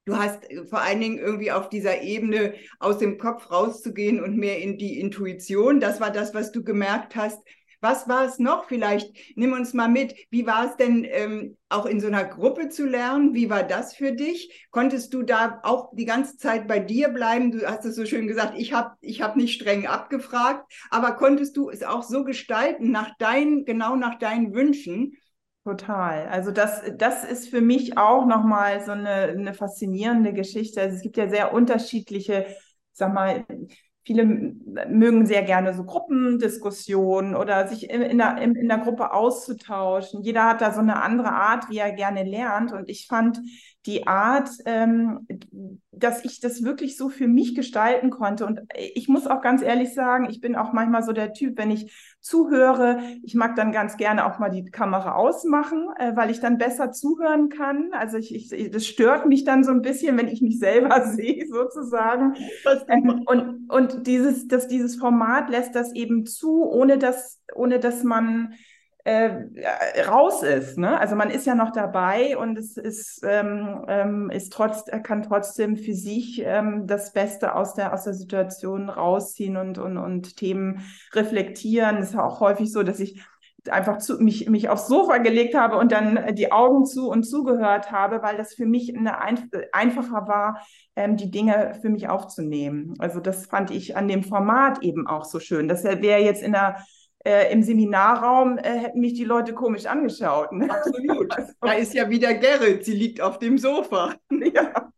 Du 0.05 0.17
hast 0.17 0.49
äh, 0.49 0.65
vor 0.65 0.81
allen 0.81 1.01
Dingen 1.01 1.17
irgendwie 1.17 1.51
auf 1.51 1.69
dieser 1.69 2.01
Ebene 2.01 2.53
aus 2.79 2.99
dem 2.99 3.17
Kopf 3.17 3.51
rauszugehen 3.51 4.21
und 4.23 4.37
mehr 4.37 4.59
in 4.59 4.77
die 4.77 4.99
Intuition. 4.99 5.79
Das 5.79 5.99
war 5.99 6.11
das, 6.11 6.33
was 6.33 6.51
du 6.51 6.63
gemerkt 6.63 7.15
hast. 7.15 7.39
Was 7.81 8.07
war 8.07 8.25
es 8.25 8.39
noch? 8.39 8.65
Vielleicht 8.65 9.15
nimm 9.35 9.53
uns 9.53 9.73
mal 9.73 9.89
mit. 9.89 10.15
Wie 10.31 10.47
war 10.47 10.69
es 10.69 10.75
denn 10.77 11.05
ähm, 11.07 11.57
auch 11.69 11.85
in 11.85 11.99
so 11.99 12.07
einer 12.07 12.23
Gruppe 12.23 12.69
zu 12.69 12.85
lernen? 12.87 13.35
Wie 13.35 13.49
war 13.49 13.63
das 13.63 13.95
für 13.95 14.11
dich? 14.11 14.67
Konntest 14.71 15.13
du 15.13 15.21
da 15.21 15.59
auch 15.61 15.91
die 15.93 16.05
ganze 16.05 16.37
Zeit 16.37 16.67
bei 16.67 16.79
dir 16.79 17.09
bleiben? 17.09 17.51
Du 17.51 17.67
hast 17.67 17.85
es 17.85 17.95
so 17.95 18.05
schön 18.05 18.27
gesagt, 18.27 18.53
ich 18.57 18.73
habe 18.73 18.95
ich 19.01 19.21
hab 19.21 19.35
nicht 19.35 19.53
streng 19.53 19.85
abgefragt, 19.85 20.65
aber 20.89 21.11
konntest 21.11 21.57
du 21.57 21.69
es 21.69 21.83
auch 21.83 22.01
so 22.01 22.23
gestalten, 22.23 22.91
nach 22.91 23.15
deinen, 23.19 23.65
genau 23.65 23.95
nach 23.95 24.17
deinen 24.17 24.53
Wünschen? 24.53 25.17
Total. 25.65 26.27
Also 26.27 26.51
das, 26.51 26.83
das 26.95 27.23
ist 27.23 27.49
für 27.49 27.59
mich 27.59 27.97
auch 27.97 28.27
nochmal 28.27 28.85
so 28.85 28.91
eine, 28.91 29.09
eine 29.09 29.55
faszinierende 29.55 30.31
Geschichte. 30.31 30.79
Also 30.79 30.95
es 30.95 31.01
gibt 31.01 31.17
ja 31.17 31.27
sehr 31.27 31.53
unterschiedliche, 31.53 32.45
sag 32.91 33.11
mal, 33.15 33.45
viele 34.03 34.25
mögen 34.25 35.25
sehr 35.25 35.41
gerne 35.41 35.73
so 35.73 35.83
Gruppendiskussionen 35.83 37.35
oder 37.35 37.67
sich 37.67 37.89
in, 37.89 38.03
in, 38.03 38.19
der, 38.19 38.37
in, 38.37 38.55
in 38.55 38.67
der 38.67 38.77
Gruppe 38.77 39.11
auszutauschen. 39.11 40.21
Jeder 40.21 40.45
hat 40.45 40.61
da 40.61 40.71
so 40.71 40.81
eine 40.81 41.01
andere 41.01 41.31
Art, 41.31 41.67
wie 41.71 41.79
er 41.79 41.93
gerne 41.93 42.23
lernt. 42.23 42.71
Und 42.71 42.87
ich 42.87 43.07
fand 43.07 43.39
die 43.85 44.07
Art, 44.07 44.49
ähm, 44.65 45.27
dass 45.91 46.25
ich 46.25 46.39
das 46.39 46.63
wirklich 46.63 46.97
so 46.97 47.09
für 47.09 47.27
mich 47.27 47.55
gestalten 47.55 48.09
konnte. 48.09 48.45
Und 48.45 48.61
ich 48.75 49.07
muss 49.07 49.27
auch 49.27 49.41
ganz 49.41 49.61
ehrlich 49.61 49.93
sagen, 49.93 50.27
ich 50.29 50.41
bin 50.41 50.55
auch 50.55 50.73
manchmal 50.73 51.03
so 51.03 51.11
der 51.11 51.33
Typ, 51.33 51.57
wenn 51.57 51.71
ich 51.71 51.93
zuhöre, 52.19 52.99
ich 53.23 53.35
mag 53.35 53.55
dann 53.55 53.71
ganz 53.71 53.97
gerne 53.97 54.25
auch 54.25 54.39
mal 54.39 54.49
die 54.49 54.65
Kamera 54.65 55.13
ausmachen, 55.13 55.87
äh, 55.99 56.15
weil 56.15 56.31
ich 56.31 56.39
dann 56.39 56.57
besser 56.57 56.91
zuhören 56.91 57.49
kann. 57.49 57.91
Also 57.93 58.17
ich, 58.17 58.33
ich, 58.33 58.71
das 58.71 58.87
stört 58.87 59.27
mich 59.27 59.43
dann 59.43 59.63
so 59.63 59.71
ein 59.71 59.83
bisschen, 59.83 60.17
wenn 60.17 60.27
ich 60.27 60.41
mich 60.41 60.57
selber 60.57 61.05
sehe, 61.05 61.45
sozusagen. 61.47 62.35
Ähm, 62.87 63.23
und, 63.25 63.69
und 63.69 64.07
dieses, 64.07 64.47
dass 64.47 64.67
dieses 64.67 64.95
Format 64.95 65.49
lässt 65.49 65.75
das 65.75 65.93
eben 65.93 66.25
zu, 66.25 66.63
ohne 66.63 66.97
dass, 66.97 67.39
ohne 67.53 67.79
dass 67.79 68.03
man 68.03 68.53
äh, 69.05 70.01
raus 70.07 70.41
ist. 70.41 70.79
Ne? 70.79 70.99
Also 70.99 71.15
man 71.15 71.29
ist 71.29 71.45
ja 71.45 71.53
noch 71.53 71.71
dabei 71.71 72.35
und 72.37 72.57
es 72.57 72.75
ist, 72.75 73.23
ähm, 73.23 73.85
ähm, 73.87 74.29
ist 74.31 74.51
trotz, 74.51 74.85
kann 75.03 75.21
trotzdem 75.21 75.77
für 75.77 75.93
sich 75.93 76.41
ähm, 76.43 76.87
das 76.87 77.13
Beste 77.13 77.53
aus 77.53 77.75
der, 77.75 77.93
aus 77.93 78.05
der 78.05 78.15
Situation 78.15 78.89
rausziehen 78.89 79.57
und, 79.57 79.77
und, 79.77 79.99
und 79.99 80.37
Themen 80.37 80.81
reflektieren. 81.13 81.97
Es 81.97 82.09
ist 82.09 82.17
auch 82.17 82.39
häufig 82.39 82.71
so, 82.71 82.81
dass 82.81 82.99
ich 82.99 83.23
einfach 83.69 83.99
zu, 83.99 84.17
mich, 84.17 84.49
mich 84.49 84.69
aufs 84.69 84.87
Sofa 84.87 85.19
gelegt 85.19 85.53
habe 85.53 85.77
und 85.77 85.91
dann 85.91 86.33
die 86.33 86.51
Augen 86.51 86.85
zu 86.85 87.07
und 87.07 87.23
zugehört 87.25 87.91
habe, 87.91 88.23
weil 88.23 88.37
das 88.37 88.55
für 88.55 88.65
mich 88.65 88.97
eine 88.97 89.21
ein, 89.21 89.51
einfacher 89.71 90.27
war, 90.27 90.65
ähm, 90.95 91.15
die 91.15 91.29
Dinge 91.29 91.77
für 91.79 91.89
mich 91.89 92.09
aufzunehmen. 92.09 92.95
Also 92.97 93.19
das 93.19 93.45
fand 93.45 93.69
ich 93.69 93.95
an 93.95 94.07
dem 94.07 94.23
Format 94.23 94.81
eben 94.81 95.05
auch 95.05 95.25
so 95.25 95.39
schön. 95.39 95.67
Das 95.67 95.83
wäre 95.83 96.21
jetzt 96.21 96.41
in 96.41 96.53
der 96.53 96.77
äh, 97.25 97.51
im 97.51 97.63
Seminarraum 97.63 98.57
äh, 98.57 98.77
hätten 98.77 98.99
mich 98.99 99.13
die 99.13 99.23
Leute 99.23 99.53
komisch 99.53 99.85
angeschaut. 99.85 100.51
Ne? 100.51 100.69
Absolut. 100.69 101.33
Da 101.61 101.73
ist 101.73 101.93
ja 101.93 102.09
wieder 102.09 102.33
Gerrit, 102.35 102.85
sie 102.85 102.93
liegt 102.93 103.19
auf 103.19 103.39
dem 103.39 103.57
Sofa. 103.57 104.13
Ja. 104.29 104.91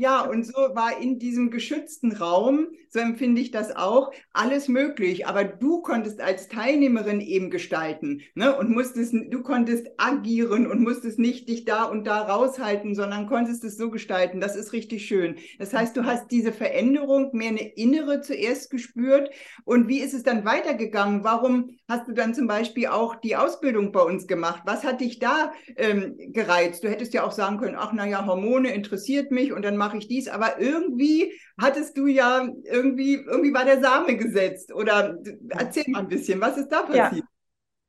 Ja, 0.00 0.20
und 0.20 0.46
so 0.46 0.52
war 0.52 1.00
in 1.00 1.18
diesem 1.18 1.50
geschützten 1.50 2.12
Raum, 2.12 2.68
so 2.88 3.00
empfinde 3.00 3.40
ich 3.40 3.50
das 3.50 3.74
auch, 3.74 4.12
alles 4.32 4.68
möglich. 4.68 5.26
Aber 5.26 5.42
du 5.42 5.82
konntest 5.82 6.20
als 6.20 6.46
Teilnehmerin 6.46 7.20
eben 7.20 7.50
gestalten 7.50 8.20
ne? 8.36 8.56
und 8.56 8.70
musstest, 8.70 9.12
du 9.12 9.42
konntest 9.42 9.88
agieren 9.96 10.68
und 10.68 10.82
musstest 10.82 11.18
nicht 11.18 11.48
dich 11.48 11.64
da 11.64 11.82
und 11.82 12.06
da 12.06 12.20
raushalten, 12.20 12.94
sondern 12.94 13.26
konntest 13.26 13.64
es 13.64 13.76
so 13.76 13.90
gestalten. 13.90 14.40
Das 14.40 14.54
ist 14.54 14.72
richtig 14.72 15.04
schön. 15.04 15.34
Das 15.58 15.74
heißt, 15.74 15.96
du 15.96 16.04
hast 16.04 16.30
diese 16.30 16.52
Veränderung 16.52 17.30
mehr 17.32 17.48
eine 17.48 17.68
innere 17.74 18.20
zuerst 18.20 18.70
gespürt. 18.70 19.30
Und 19.64 19.88
wie 19.88 19.98
ist 19.98 20.14
es 20.14 20.22
dann 20.22 20.44
weitergegangen? 20.44 21.24
Warum 21.24 21.70
hast 21.88 22.06
du 22.06 22.12
dann 22.12 22.34
zum 22.34 22.46
Beispiel 22.46 22.86
auch 22.86 23.16
die 23.16 23.34
Ausbildung 23.34 23.90
bei 23.90 24.02
uns 24.02 24.28
gemacht? 24.28 24.62
Was 24.64 24.84
hat 24.84 25.00
dich 25.00 25.18
da 25.18 25.52
ähm, 25.74 26.14
gereizt? 26.32 26.84
Du 26.84 26.88
hättest 26.88 27.14
ja 27.14 27.24
auch 27.24 27.32
sagen 27.32 27.58
können, 27.58 27.76
ach 27.76 27.92
naja, 27.92 28.26
Hormone 28.26 28.72
interessiert 28.72 29.32
mich 29.32 29.52
und 29.52 29.62
dann 29.62 29.76
mache 29.88 29.98
ich 29.98 30.08
dies, 30.08 30.28
aber 30.28 30.60
irgendwie 30.60 31.32
hattest 31.58 31.96
du 31.96 32.06
ja 32.06 32.46
irgendwie, 32.64 33.14
irgendwie 33.14 33.54
war 33.54 33.64
der 33.64 33.80
Same 33.80 34.16
gesetzt. 34.16 34.72
Oder 34.72 35.18
erzähl 35.48 35.84
mal 35.88 36.00
ein 36.00 36.08
bisschen, 36.08 36.40
was 36.40 36.58
ist 36.58 36.68
da 36.68 36.82
passiert? 36.82 37.24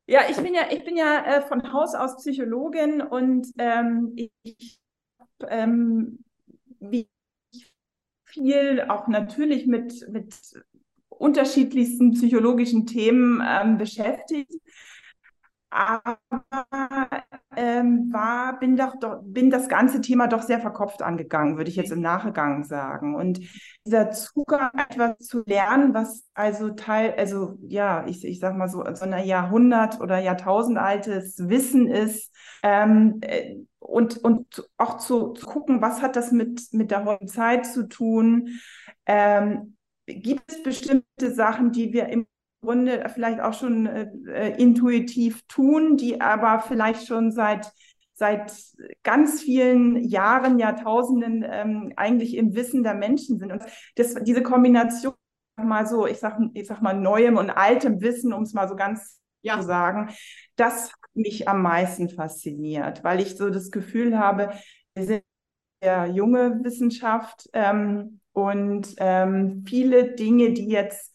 Ja. 0.06 0.22
ja 0.22 0.30
ich 0.30 0.36
bin 0.38 0.54
ja, 0.54 0.62
ich 0.70 0.82
bin 0.84 0.96
ja 0.96 1.24
äh, 1.24 1.42
von 1.42 1.72
Haus 1.72 1.94
aus 1.94 2.16
Psychologin 2.16 3.02
und 3.02 3.48
ähm, 3.58 4.14
ich 4.42 4.78
ähm, 5.48 6.24
viel 8.24 8.86
auch 8.88 9.08
natürlich 9.08 9.66
mit, 9.66 10.08
mit 10.08 10.34
unterschiedlichsten 11.08 12.12
psychologischen 12.12 12.86
Themen 12.86 13.42
ähm, 13.46 13.76
beschäftigt 13.76 14.54
aber 15.70 16.18
ähm, 17.56 18.12
war, 18.12 18.58
bin, 18.58 18.76
doch, 18.76 18.96
doch, 19.00 19.20
bin 19.22 19.50
das 19.50 19.68
ganze 19.68 20.00
Thema 20.00 20.28
doch 20.28 20.42
sehr 20.42 20.60
verkopft 20.60 21.02
angegangen, 21.02 21.56
würde 21.56 21.70
ich 21.70 21.76
jetzt 21.76 21.92
im 21.92 22.00
Nachgang 22.00 22.64
sagen. 22.64 23.14
Und 23.14 23.40
dieser 23.84 24.10
Zugang, 24.12 24.70
etwas 24.74 25.18
zu 25.18 25.42
lernen, 25.46 25.92
was 25.92 26.28
also 26.34 26.70
Teil, 26.70 27.14
also 27.18 27.56
ja, 27.62 28.06
ich, 28.06 28.24
ich 28.24 28.38
sag 28.40 28.56
mal 28.56 28.68
so, 28.68 28.84
so 28.94 29.04
ein 29.04 29.24
Jahrhundert- 29.24 30.00
oder 30.00 30.18
Jahrtausendaltes 30.18 31.48
Wissen 31.48 31.88
ist, 31.88 32.32
ähm, 32.62 33.18
äh, 33.22 33.56
und, 33.78 34.18
und 34.18 34.68
auch 34.76 34.98
zu, 34.98 35.32
zu, 35.32 35.46
gucken, 35.46 35.82
was 35.82 36.02
hat 36.02 36.14
das 36.14 36.32
mit, 36.32 36.68
mit 36.72 36.90
der 36.90 37.04
heutigen 37.04 37.28
Zeit 37.28 37.66
zu 37.66 37.88
tun. 37.88 38.60
Ähm, 39.06 39.76
gibt 40.06 40.52
es 40.52 40.62
bestimmte 40.62 41.34
Sachen, 41.34 41.72
die 41.72 41.92
wir 41.92 42.08
im 42.08 42.26
Grunde 42.62 43.10
vielleicht 43.12 43.40
auch 43.40 43.54
schon 43.54 43.86
äh, 43.86 44.10
äh, 44.28 44.62
intuitiv 44.62 45.42
tun, 45.48 45.96
die 45.96 46.20
aber 46.20 46.60
vielleicht 46.60 47.06
schon 47.06 47.32
seit 47.32 47.72
seit 48.20 48.52
ganz 49.02 49.40
vielen 49.40 49.96
Jahren, 50.04 50.58
Jahrtausenden 50.58 51.42
ähm, 51.42 51.94
eigentlich 51.96 52.36
im 52.36 52.54
Wissen 52.54 52.82
der 52.82 52.92
Menschen 52.92 53.38
sind. 53.38 53.50
Und 53.50 53.62
das, 53.96 54.12
diese 54.22 54.42
Kombination 54.42 55.14
mal 55.56 55.86
so, 55.86 56.06
ich 56.06 56.18
sag, 56.18 56.38
ich 56.52 56.66
sag 56.66 56.82
mal, 56.82 56.92
neuem 56.92 57.38
und 57.38 57.48
altem 57.48 58.02
Wissen, 58.02 58.34
um 58.34 58.42
es 58.42 58.52
mal 58.52 58.68
so 58.68 58.76
ganz 58.76 59.20
ja. 59.40 59.58
zu 59.58 59.66
sagen, 59.66 60.10
das 60.56 60.92
hat 60.92 61.10
mich 61.14 61.48
am 61.48 61.62
meisten 61.62 62.10
fasziniert, 62.10 63.02
weil 63.04 63.20
ich 63.20 63.36
so 63.36 63.48
das 63.48 63.70
Gefühl 63.70 64.18
habe, 64.18 64.50
wir 64.94 65.04
sind 65.04 65.24
ja 65.82 66.04
junge 66.04 66.62
Wissenschaft 66.62 67.48
ähm, 67.54 68.20
und 68.32 68.94
ähm, 68.98 69.64
viele 69.66 70.14
Dinge, 70.14 70.52
die 70.52 70.68
jetzt 70.68 71.14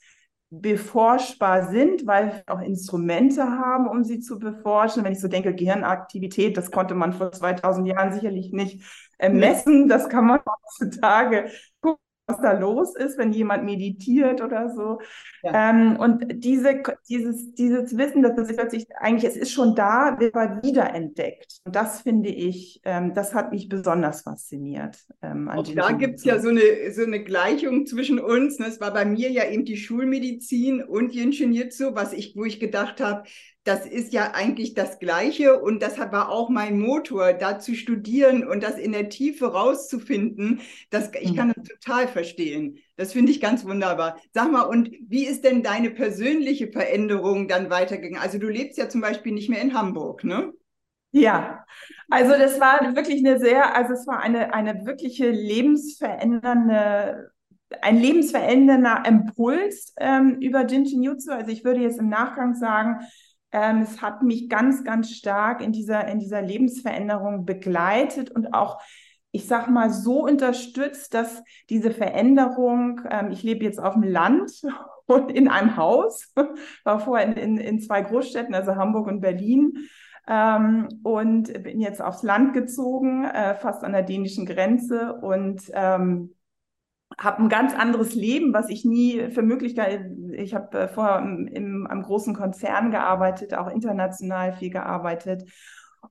beforschbar 0.62 1.70
sind, 1.70 2.06
weil 2.08 2.28
wir 2.28 2.54
auch 2.54 2.62
Instrumente 2.62 3.44
haben, 3.44 3.88
um 3.88 4.04
sie 4.04 4.20
zu 4.20 4.40
beforschen. 4.40 5.04
Wenn 5.04 5.14
ich 5.14 5.22
so 5.22 5.28
denke, 5.28 5.54
Gehirnaktivität, 5.56 6.58
das 6.58 6.72
konnte 6.72 6.96
man 6.96 7.14
vor 7.14 7.32
2000 7.32 7.88
Jahren 7.88 8.14
sicherlich 8.14 8.52
nicht 8.52 8.84
äh, 9.18 9.30
messen. 9.30 9.88
Das 9.88 10.10
kann 10.10 10.26
man 10.26 10.40
heutzutage 10.46 11.50
gucken, 11.82 12.05
was 12.28 12.42
da 12.42 12.54
los 12.54 12.96
ist, 12.96 13.18
wenn 13.18 13.32
jemand 13.32 13.66
meditiert 13.66 14.42
oder 14.42 14.70
so. 14.70 15.00
Ja. 15.44 15.70
Ähm, 15.70 15.98
und 15.98 16.44
diese, 16.44 16.82
dieses, 17.08 17.54
dieses 17.54 17.98
Wissen, 17.98 18.24
dass 18.24 18.36
das 18.36 18.56
plötzlich 18.56 18.88
eigentlich, 18.98 19.30
es 19.30 19.38
ist 19.38 19.52
schon 19.52 19.76
da, 19.76 20.18
wird 20.20 20.36
aber 20.36 20.64
wiederentdeckt. 20.64 21.60
Und 21.66 21.76
das 21.76 22.02
finde 22.02 22.30
ich, 22.30 22.82
ähm, 22.84 23.14
das 23.14 23.34
hat 23.34 23.52
mich 23.52 23.70
besonders 23.70 24.22
fasziniert. 24.22 24.98
Ähm, 25.22 25.50
Auch 25.50 25.64
da 25.64 25.92
gibt 25.92 26.16
es 26.16 26.26
ja 26.26 26.40
so 26.40 26.50
eine, 26.50 26.62
so 26.92 27.04
eine 27.04 27.24
Gleichung 27.24 27.86
zwischen 27.86 28.20
uns. 28.20 28.58
Ne? 28.60 28.68
Es 28.68 28.82
war 28.82 28.92
bei 28.92 29.06
mir 29.06 29.30
ja 29.30 29.48
eben 29.48 29.66
die 29.66 29.78
Schulmedizin 29.78 30.84
und 30.84 31.14
Yin 31.14 31.34
Shin 31.34 31.54
Jitsu, 31.54 31.94
was 31.94 32.14
ich, 32.14 32.36
wo 32.36 32.46
ich 32.46 32.60
gedacht 32.60 33.02
habe, 33.02 33.24
das 33.66 33.86
ist 33.88 34.14
ja 34.14 34.32
eigentlich 34.34 34.76
das 34.76 35.00
Gleiche 35.00 35.60
und 35.60 35.82
das 35.82 35.98
war 35.98 36.30
auch 36.30 36.50
mein 36.50 36.80
Motor, 36.80 37.34
da 37.34 37.58
zu 37.58 37.74
studieren 37.74 38.48
und 38.48 38.62
das 38.62 38.78
in 38.78 38.92
der 38.92 39.10
Tiefe 39.10 39.52
rauszufinden. 39.52 40.62
Das, 40.92 41.10
ich 41.20 41.32
mhm. 41.32 41.36
kann 41.36 41.54
das 41.54 41.68
total 41.68 42.08
verstehen. 42.08 42.78
Das 42.96 43.12
finde 43.12 43.32
ich 43.32 43.42
ganz 43.42 43.66
wunderbar. 43.66 44.20
Sag 44.34 44.52
mal, 44.52 44.62
und 44.62 44.92
wie 45.08 45.26
ist 45.26 45.44
denn 45.44 45.64
deine 45.64 45.90
persönliche 45.90 46.72
Veränderung 46.72 47.48
dann 47.48 47.72
weitergegangen? 47.72 48.22
Also 48.22 48.38
du 48.38 48.48
lebst 48.48 48.78
ja 48.78 48.88
zum 48.88 49.02
Beispiel 49.02 49.34
nicht 49.34 49.50
mehr 49.50 49.64
in 49.64 49.74
Hamburg, 49.74 50.24
ne? 50.24 50.54
Ja, 51.12 51.66
also 52.10 52.32
das 52.32 52.60
war 52.60 52.96
wirklich 52.96 53.26
eine 53.26 53.40
sehr, 53.40 53.76
also 53.76 53.94
es 53.94 54.06
war 54.06 54.20
eine, 54.20 54.54
eine 54.54 54.86
wirkliche 54.86 55.32
lebensverändernde 55.32 57.32
ein 57.82 58.00
lebensverändernder 58.00 59.04
Impuls 59.08 59.94
ähm, 59.98 60.38
über 60.40 60.66
Jinshin 60.66 61.04
Jutsu. 61.04 61.32
Also 61.32 61.52
ich 61.52 61.64
würde 61.64 61.82
jetzt 61.82 62.00
im 62.00 62.10
Nachgang 62.10 62.54
sagen, 62.54 63.00
ähm, 63.52 63.82
es 63.82 64.02
hat 64.02 64.22
mich 64.22 64.50
ganz, 64.50 64.84
ganz 64.84 65.12
stark 65.12 65.62
in 65.62 65.72
dieser, 65.72 66.08
in 66.08 66.20
dieser 66.20 66.42
Lebensveränderung 66.42 67.46
begleitet 67.46 68.32
und 68.32 68.54
auch, 68.54 68.82
ich 69.32 69.48
sag 69.48 69.70
mal, 69.70 69.90
so 69.90 70.24
unterstützt, 70.24 71.14
dass 71.14 71.44
diese 71.70 71.92
Veränderung, 71.92 73.02
ähm, 73.10 73.32
ich 73.32 73.44
lebe 73.44 73.64
jetzt 73.64 73.80
auf 73.80 73.94
dem 73.94 74.04
Land 74.04 74.52
und 75.06 75.32
in 75.32 75.48
einem 75.48 75.78
Haus, 75.78 76.34
war 76.84 77.00
vorher 77.00 77.28
in, 77.28 77.34
in, 77.34 77.58
in 77.58 77.80
zwei 77.80 78.02
Großstädten, 78.02 78.56
also 78.56 78.76
Hamburg 78.76 79.08
und 79.08 79.22
Berlin. 79.22 79.88
Ähm, 80.28 80.88
und 81.04 81.54
bin 81.62 81.80
jetzt 81.80 82.02
aufs 82.02 82.24
Land 82.24 82.54
gezogen, 82.54 83.26
äh, 83.26 83.54
fast 83.54 83.84
an 83.84 83.92
der 83.92 84.02
dänischen 84.02 84.48
Grenze 84.48 85.14
und 85.22 85.62
ähm, 85.74 86.34
habe 87.18 87.44
ein 87.44 87.50
ganz 87.50 87.74
anderes 87.74 88.16
Leben, 88.16 88.54
was 88.54 88.70
ich 88.70 88.84
nie 88.86 89.30
für 89.30 89.42
Möglichkeit, 89.42 90.02
ich 90.36 90.54
habe 90.54 90.78
äh, 90.80 90.88
vorher 90.88 91.20
im, 91.20 91.48
im, 91.48 91.88
am 91.88 92.04
großen 92.04 92.36
Konzern 92.36 92.92
gearbeitet, 92.92 93.54
auch 93.54 93.70
international 93.70 94.54
viel 94.54 94.70
gearbeitet 94.70 95.50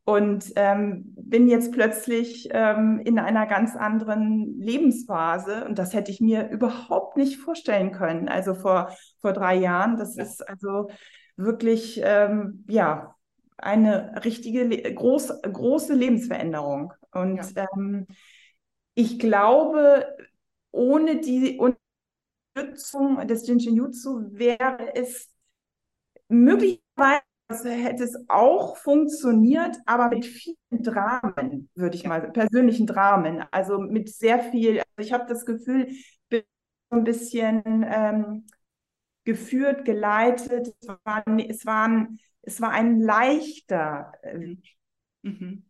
und 0.04 0.52
ähm, 0.56 1.14
bin 1.16 1.46
jetzt 1.46 1.72
plötzlich 1.72 2.48
ähm, 2.50 3.00
in 3.04 3.18
einer 3.18 3.46
ganz 3.46 3.76
anderen 3.76 4.58
Lebensphase 4.58 5.64
und 5.64 5.78
das 5.78 5.94
hätte 5.94 6.10
ich 6.10 6.20
mir 6.20 6.48
überhaupt 6.50 7.16
nicht 7.16 7.38
vorstellen 7.38 7.92
können. 7.92 8.28
Also 8.28 8.54
vor, 8.54 8.90
vor 9.20 9.32
drei 9.32 9.54
Jahren, 9.54 9.96
das 9.96 10.16
ja. 10.16 10.24
ist 10.24 10.46
also 10.48 10.88
wirklich, 11.36 12.00
ähm, 12.02 12.64
ja, 12.68 13.14
eine 13.56 14.24
richtige, 14.24 14.68
groß, 14.94 15.42
große 15.42 15.94
Lebensveränderung. 15.94 16.92
Und 17.12 17.36
ja. 17.54 17.66
ähm, 17.76 18.06
ich 18.94 19.18
glaube, 19.18 20.06
ohne 20.70 21.20
die 21.20 21.58
Unterstützung 22.54 23.26
des 23.26 23.46
Jinshin 23.46 23.76
Jutsu 23.76 24.28
wäre 24.30 24.94
es 24.94 25.28
möglicherweise 26.28 27.22
hätte 27.64 28.04
es 28.04 28.16
auch 28.28 28.76
funktioniert, 28.76 29.76
aber 29.86 30.08
mit 30.08 30.24
vielen 30.24 30.56
Dramen, 30.70 31.68
würde 31.74 31.96
ich 31.96 32.04
mal, 32.04 32.30
persönlichen 32.32 32.86
Dramen, 32.86 33.44
also 33.50 33.78
mit 33.78 34.08
sehr 34.08 34.38
viel, 34.38 34.78
also 34.78 34.86
ich 34.98 35.12
habe 35.12 35.26
das 35.28 35.44
Gefühl, 35.44 35.88
bin 36.28 36.42
ein 36.90 37.04
bisschen 37.04 37.84
ähm, 37.86 38.46
geführt, 39.24 39.84
geleitet, 39.84 40.74
es 40.80 40.88
war, 41.04 41.24
es 41.26 41.66
war, 41.66 42.08
es 42.42 42.60
war 42.60 42.70
ein 42.70 43.00
leichter 43.00 44.12
äh, 44.22 44.56
mhm. 45.22 45.64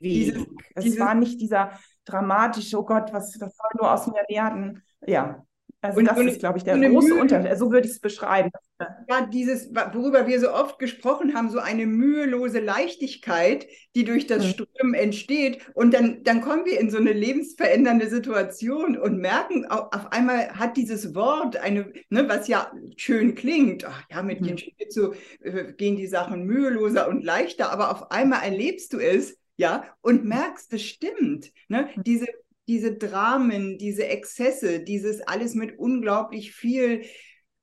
Weg. 0.00 0.12
Diese, 0.12 0.46
es 0.74 0.98
war 0.98 1.14
nicht 1.14 1.40
dieser 1.40 1.78
dramatisch, 2.04 2.72
oh 2.74 2.84
Gott, 2.84 3.12
was 3.12 3.32
das 3.32 3.56
soll 3.56 3.70
nur 3.78 3.92
aus 3.92 4.06
mir 4.06 4.24
werden. 4.28 4.82
Ja, 5.06 5.44
also 5.80 6.00
und, 6.00 6.06
das 6.06 6.18
ist, 6.18 6.40
glaube 6.40 6.58
ich, 6.58 6.64
der 6.64 6.76
große 6.76 7.08
Mühe, 7.08 7.20
Unterschied. 7.20 7.56
So 7.56 7.70
würde 7.70 7.86
ich 7.86 7.94
es 7.94 8.00
beschreiben. 8.00 8.50
Ja, 9.08 9.26
dieses, 9.26 9.72
worüber 9.72 10.26
wir 10.26 10.40
so 10.40 10.52
oft 10.52 10.78
gesprochen 10.78 11.34
haben, 11.34 11.50
so 11.50 11.60
eine 11.60 11.86
mühelose 11.86 12.58
Leichtigkeit, 12.58 13.68
die 13.94 14.04
durch 14.04 14.26
das 14.26 14.44
mhm. 14.44 14.48
Strömen 14.50 14.94
entsteht. 14.94 15.60
Und 15.74 15.94
dann, 15.94 16.24
dann 16.24 16.40
kommen 16.40 16.64
wir 16.64 16.80
in 16.80 16.90
so 16.90 16.98
eine 16.98 17.12
lebensverändernde 17.12 18.08
Situation 18.08 18.98
und 18.98 19.18
merken, 19.18 19.66
auf, 19.66 20.10
einmal 20.10 20.50
hat 20.58 20.76
dieses 20.76 21.14
Wort 21.14 21.56
eine, 21.56 21.92
ne, 22.10 22.28
was 22.28 22.48
ja 22.48 22.72
schön 22.96 23.36
klingt, 23.36 23.84
ach 23.84 24.02
ja, 24.10 24.22
mit 24.22 24.40
mhm. 24.40 24.56
so, 24.88 25.14
äh, 25.40 25.72
gehen 25.74 25.96
die 25.96 26.08
Sachen 26.08 26.44
müheloser 26.44 27.08
und 27.08 27.24
leichter, 27.24 27.70
aber 27.70 27.92
auf 27.92 28.10
einmal 28.10 28.42
erlebst 28.42 28.92
du 28.92 28.98
es 28.98 29.38
ja, 29.56 29.84
und 30.00 30.24
merkst, 30.24 30.72
das 30.72 30.82
stimmt. 30.82 31.52
Ne? 31.68 31.88
Diese, 32.06 32.26
diese 32.68 32.94
Dramen, 32.94 33.78
diese 33.78 34.06
Exzesse, 34.06 34.80
dieses 34.80 35.20
alles 35.22 35.54
mit 35.54 35.78
unglaublich 35.78 36.52
viel 36.52 37.02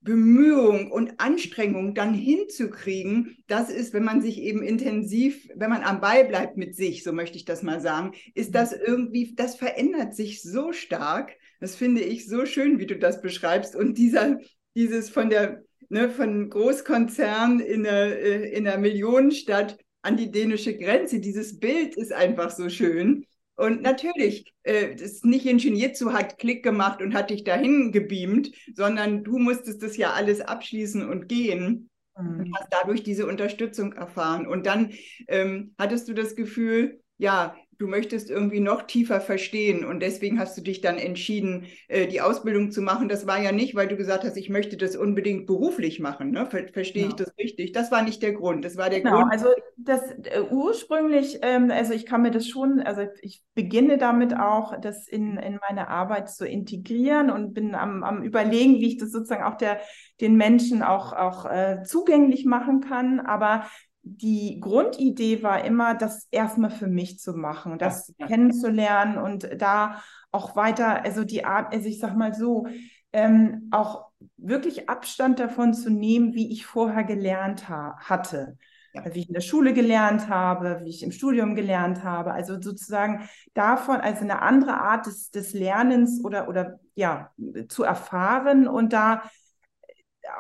Bemühung 0.06 0.92
und 0.92 1.20
Anstrengung 1.20 1.96
dann 1.96 2.14
hinzukriegen, 2.14 3.38
das 3.48 3.70
ist, 3.70 3.94
wenn 3.94 4.04
man 4.04 4.22
sich 4.22 4.40
eben 4.40 4.62
intensiv, 4.62 5.50
wenn 5.56 5.72
man 5.72 5.82
am 5.82 6.00
Ball 6.00 6.26
bleibt 6.26 6.58
mit 6.58 6.76
sich, 6.76 7.04
so 7.04 7.12
möchte 7.12 7.38
ich 7.38 7.46
das 7.46 7.64
mal 7.64 7.82
sagen, 7.82 8.14
ist 8.36 8.54
das 8.54 8.72
irgendwie, 8.72 9.34
das 9.36 9.56
verändert 9.56 10.16
sich 10.16 10.44
so 10.44 10.72
stark. 10.74 11.36
Das 11.60 11.76
finde 11.76 12.02
ich 12.02 12.28
so 12.28 12.46
schön, 12.46 12.78
wie 12.80 12.86
du 12.86 12.98
das 12.98 13.22
beschreibst. 13.22 13.76
Und 13.76 13.98
dieser, 13.98 14.38
dieses 14.76 15.10
von 15.10 15.30
der, 15.32 15.64
ne, 15.90 16.10
von 16.10 16.50
Großkonzern 16.50 17.60
in 17.60 17.84
der, 17.84 18.22
äh, 18.22 18.52
in 18.52 18.66
der 18.66 18.78
Millionenstadt 18.78 19.78
an 20.04 20.18
die 20.18 20.30
dänische 20.30 20.78
Grenze, 20.78 21.20
dieses 21.20 21.60
Bild 21.60 21.96
ist 21.96 22.14
einfach 22.14 22.52
so 22.52 22.70
schön. 22.70 23.26
Und 23.56 23.82
natürlich, 23.82 24.54
äh, 24.64 24.96
das 24.96 25.24
nicht 25.24 25.46
Ingenieurzu 25.46 26.14
hat 26.14 26.38
Klick 26.38 26.64
gemacht 26.64 27.02
und 27.02 27.14
hat 27.14 27.30
dich 27.30 27.44
dahin 27.44 27.92
gebeamt, 27.92 28.52
sondern 28.74 29.24
du 29.24 29.38
musstest 29.38 29.82
das 29.82 29.96
ja 29.98 30.12
alles 30.12 30.42
abschließen 30.42 31.08
und 31.08 31.30
gehen 31.30 31.90
mhm. 32.18 32.40
und 32.40 32.58
hast 32.58 32.68
dadurch 32.72 33.04
diese 33.04 33.26
Unterstützung 33.26 33.94
erfahren. 33.94 34.46
Und 34.46 34.66
dann 34.66 34.92
ähm, 35.28 35.74
hattest 35.78 36.08
du 36.08 36.14
das 36.14 36.36
Gefühl, 36.36 37.02
ja, 37.18 37.56
du 37.78 37.88
möchtest 37.88 38.30
irgendwie 38.30 38.60
noch 38.60 38.84
tiefer 38.84 39.22
verstehen 39.22 39.86
und 39.86 40.02
deswegen 40.02 40.40
hast 40.40 40.58
du 40.58 40.62
dich 40.62 40.82
dann 40.82 40.98
entschieden, 40.98 41.66
äh, 41.88 42.08
die 42.08 42.22
Ausbildung 42.22 42.72
zu 42.72 42.82
machen. 42.82 43.10
Das 43.10 43.28
war 43.28 43.42
ja 43.42 43.52
nicht, 43.52 43.76
weil 43.76 43.88
du 43.88 43.98
gesagt 43.98 44.24
hast, 44.24 44.38
ich 44.38 44.50
möchte 44.50 44.78
das 44.78 44.96
unbedingt 44.96 45.46
beruflich 45.46 46.00
machen. 46.00 46.32
Ne? 46.32 46.46
Ver 46.46 46.68
verstehe 46.72 47.04
genau. 47.04 47.16
ich 47.16 47.26
das 47.26 47.38
richtig? 47.38 47.72
Das 47.72 47.92
war 47.92 48.02
nicht 48.04 48.22
der 48.22 48.34
Grund. 48.34 48.64
Das 48.66 48.78
war 48.78 48.90
der 48.90 49.02
genau, 49.02 49.20
Grund. 49.20 49.32
Also 49.32 49.48
das 49.78 50.02
äh, 50.24 50.42
ursprünglich, 50.50 51.40
ähm, 51.42 51.72
also 51.72 51.94
ich 51.94 52.06
kann 52.06 52.22
mir 52.22 52.32
das 52.32 52.48
schon, 52.48 52.80
also 52.82 53.02
ich 53.22 53.44
beginne 53.54 53.98
damit 53.98 54.38
auch, 54.38 54.80
das 54.80 55.08
in, 55.08 55.38
in 55.38 55.60
meine 55.68 55.90
Arbeit 55.90 56.30
zu 56.30 56.46
integrieren 56.46 57.30
und 57.30 57.54
bin 57.54 57.76
am, 57.76 58.04
am 58.04 58.24
überlegen, 58.24 58.76
wie 58.76 58.88
ich 58.88 58.98
das 58.98 59.12
sozusagen 59.12 59.44
auch 59.44 59.58
der, 59.58 59.80
den 60.22 60.36
Menschen 60.36 60.82
auch, 60.82 61.14
auch 61.14 61.46
äh, 61.46 61.84
zugänglich 61.84 62.46
machen 62.46 62.82
kann. 62.82 63.20
Aber 63.20 63.66
die 64.08 64.60
Grundidee 64.60 65.42
war 65.42 65.66
immer, 65.66 65.96
das 65.96 66.28
erstmal 66.30 66.70
für 66.70 66.88
mich 66.88 67.20
zu 67.20 67.34
machen, 67.34 67.80
das 67.80 68.14
ja. 68.18 68.28
kennenzulernen 68.28 69.18
und 69.18 69.50
da 69.58 70.02
auch 70.32 70.56
weiter, 70.56 71.04
also 71.04 71.24
die 71.24 71.44
Art, 71.44 71.74
also 71.74 71.88
ich 71.88 72.00
sag 72.00 72.16
mal 72.16 72.34
so, 72.34 72.68
ähm, 73.14 73.68
auch 73.72 74.06
wirklich 74.38 74.90
Abstand 74.90 75.40
davon 75.40 75.74
zu 75.74 75.90
nehmen, 75.90 76.34
wie 76.34 76.52
ich 76.52 76.66
vorher 76.66 77.04
gelernt 77.04 77.68
ha 77.68 77.98
hatte. 78.00 78.58
Ja. 78.94 79.04
Wie 79.14 79.20
ich 79.20 79.28
in 79.28 79.34
der 79.34 79.42
Schule 79.42 79.74
gelernt 79.74 80.30
habe, 80.30 80.82
wie 80.84 80.90
ich 80.90 81.04
im 81.04 81.12
Studium 81.12 81.56
gelernt 81.56 82.04
habe. 82.04 82.32
Also 82.32 82.62
sozusagen 82.62 83.28
davon, 83.54 83.98
also 83.98 84.22
eine 84.22 84.42
andere 84.42 84.76
Art 84.76 85.08
des, 85.08 85.32
des 85.32 85.54
Lernens 85.54 86.24
oder, 86.24 86.48
oder 86.48 86.80
ja, 86.94 87.32
zu 87.68 87.84
erfahren 87.84 88.68
und 88.68 88.94
da 88.94 89.24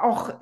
auch 0.01 0.33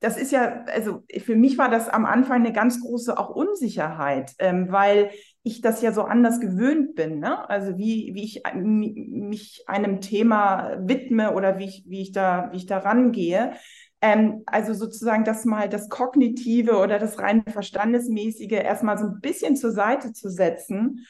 das 0.00 0.16
ist 0.16 0.32
ja, 0.32 0.64
also 0.72 1.04
für 1.22 1.36
mich 1.36 1.58
war 1.58 1.68
das 1.68 1.88
am 1.88 2.06
Anfang 2.06 2.38
eine 2.38 2.52
ganz 2.52 2.80
große 2.80 3.18
auch 3.18 3.28
Unsicherheit, 3.28 4.32
ähm, 4.38 4.72
weil 4.72 5.10
ich 5.42 5.60
das 5.60 5.82
ja 5.82 5.92
so 5.92 6.02
anders 6.02 6.40
gewöhnt 6.40 6.94
bin. 6.94 7.20
Ne? 7.20 7.48
Also 7.48 7.76
wie, 7.76 8.10
wie 8.14 8.24
ich 8.24 8.42
mich 8.54 9.64
einem 9.66 10.00
Thema 10.00 10.78
widme 10.80 11.34
oder 11.34 11.58
wie 11.58 11.66
ich, 11.66 11.84
wie 11.86 12.00
ich 12.00 12.12
da, 12.12 12.48
wie 12.52 12.56
ich 12.56 12.66
da 12.66 12.78
rangehe. 12.78 13.52
Ähm, 14.00 14.42
also 14.46 14.72
sozusagen 14.72 15.24
das 15.24 15.44
mal 15.44 15.68
das 15.68 15.90
Kognitive 15.90 16.78
oder 16.78 16.98
das 16.98 17.18
rein 17.18 17.44
Verstandesmäßige 17.46 18.52
erstmal 18.52 18.96
so 18.96 19.04
ein 19.04 19.20
bisschen 19.20 19.56
zur 19.56 19.72
Seite 19.72 20.14
zu 20.14 20.30
setzen 20.30 21.06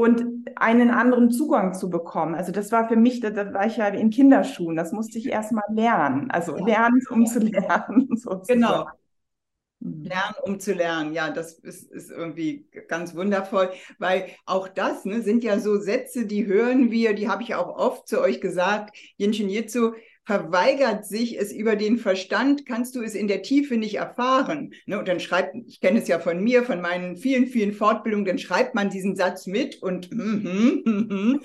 und 0.00 0.24
einen 0.56 0.90
anderen 0.90 1.30
Zugang 1.30 1.74
zu 1.74 1.90
bekommen. 1.90 2.34
Also 2.34 2.52
das 2.52 2.72
war 2.72 2.88
für 2.88 2.96
mich, 2.96 3.20
da, 3.20 3.52
war 3.52 3.66
ich 3.66 3.76
ja 3.76 3.88
in 3.88 4.10
Kinderschuhen, 4.10 4.76
das 4.76 4.92
musste 4.92 5.18
ich 5.18 5.26
erstmal 5.26 5.64
lernen. 5.70 6.30
Also 6.30 6.56
lernen, 6.56 7.00
um 7.10 7.26
zu 7.26 7.40
lernen. 7.40 8.08
Sozusagen. 8.16 8.60
Genau. 8.60 8.86
Mhm. 9.80 10.04
Lernen, 10.04 10.34
um 10.42 10.60
zu 10.60 10.74
lernen. 10.74 11.12
Ja, 11.12 11.30
das 11.30 11.54
ist, 11.54 11.90
ist 11.90 12.10
irgendwie 12.10 12.68
ganz 12.88 13.14
wundervoll, 13.14 13.70
weil 13.98 14.28
auch 14.44 14.68
das 14.68 15.04
ne, 15.04 15.22
sind 15.22 15.42
ja 15.42 15.58
so 15.58 15.78
Sätze, 15.78 16.26
die 16.26 16.46
hören 16.46 16.90
wir, 16.90 17.14
die 17.14 17.28
habe 17.28 17.42
ich 17.42 17.54
auch 17.54 17.76
oft 17.76 18.06
zu 18.06 18.20
euch 18.20 18.40
gesagt. 18.40 18.96
Jinshin 19.16 19.48
Jitsu 19.48 19.92
verweigert 20.24 21.06
sich 21.06 21.38
es 21.38 21.52
über 21.52 21.76
den 21.76 21.98
Verstand, 21.98 22.66
kannst 22.66 22.94
du 22.94 23.02
es 23.02 23.14
in 23.14 23.26
der 23.26 23.42
Tiefe 23.42 23.76
nicht 23.76 23.96
erfahren. 23.96 24.72
Ne? 24.86 24.98
Und 24.98 25.08
dann 25.08 25.20
schreibt, 25.20 25.56
ich 25.66 25.80
kenne 25.80 25.98
es 25.98 26.08
ja 26.08 26.18
von 26.18 26.42
mir, 26.42 26.62
von 26.62 26.80
meinen 26.80 27.16
vielen, 27.16 27.46
vielen 27.46 27.72
Fortbildungen, 27.72 28.26
dann 28.26 28.38
schreibt 28.38 28.74
man 28.74 28.90
diesen 28.90 29.16
Satz 29.16 29.46
mit 29.46 29.82
und, 29.82 30.10
mm, 30.12 30.82
mm, 30.84 31.06
mm, 31.08 31.40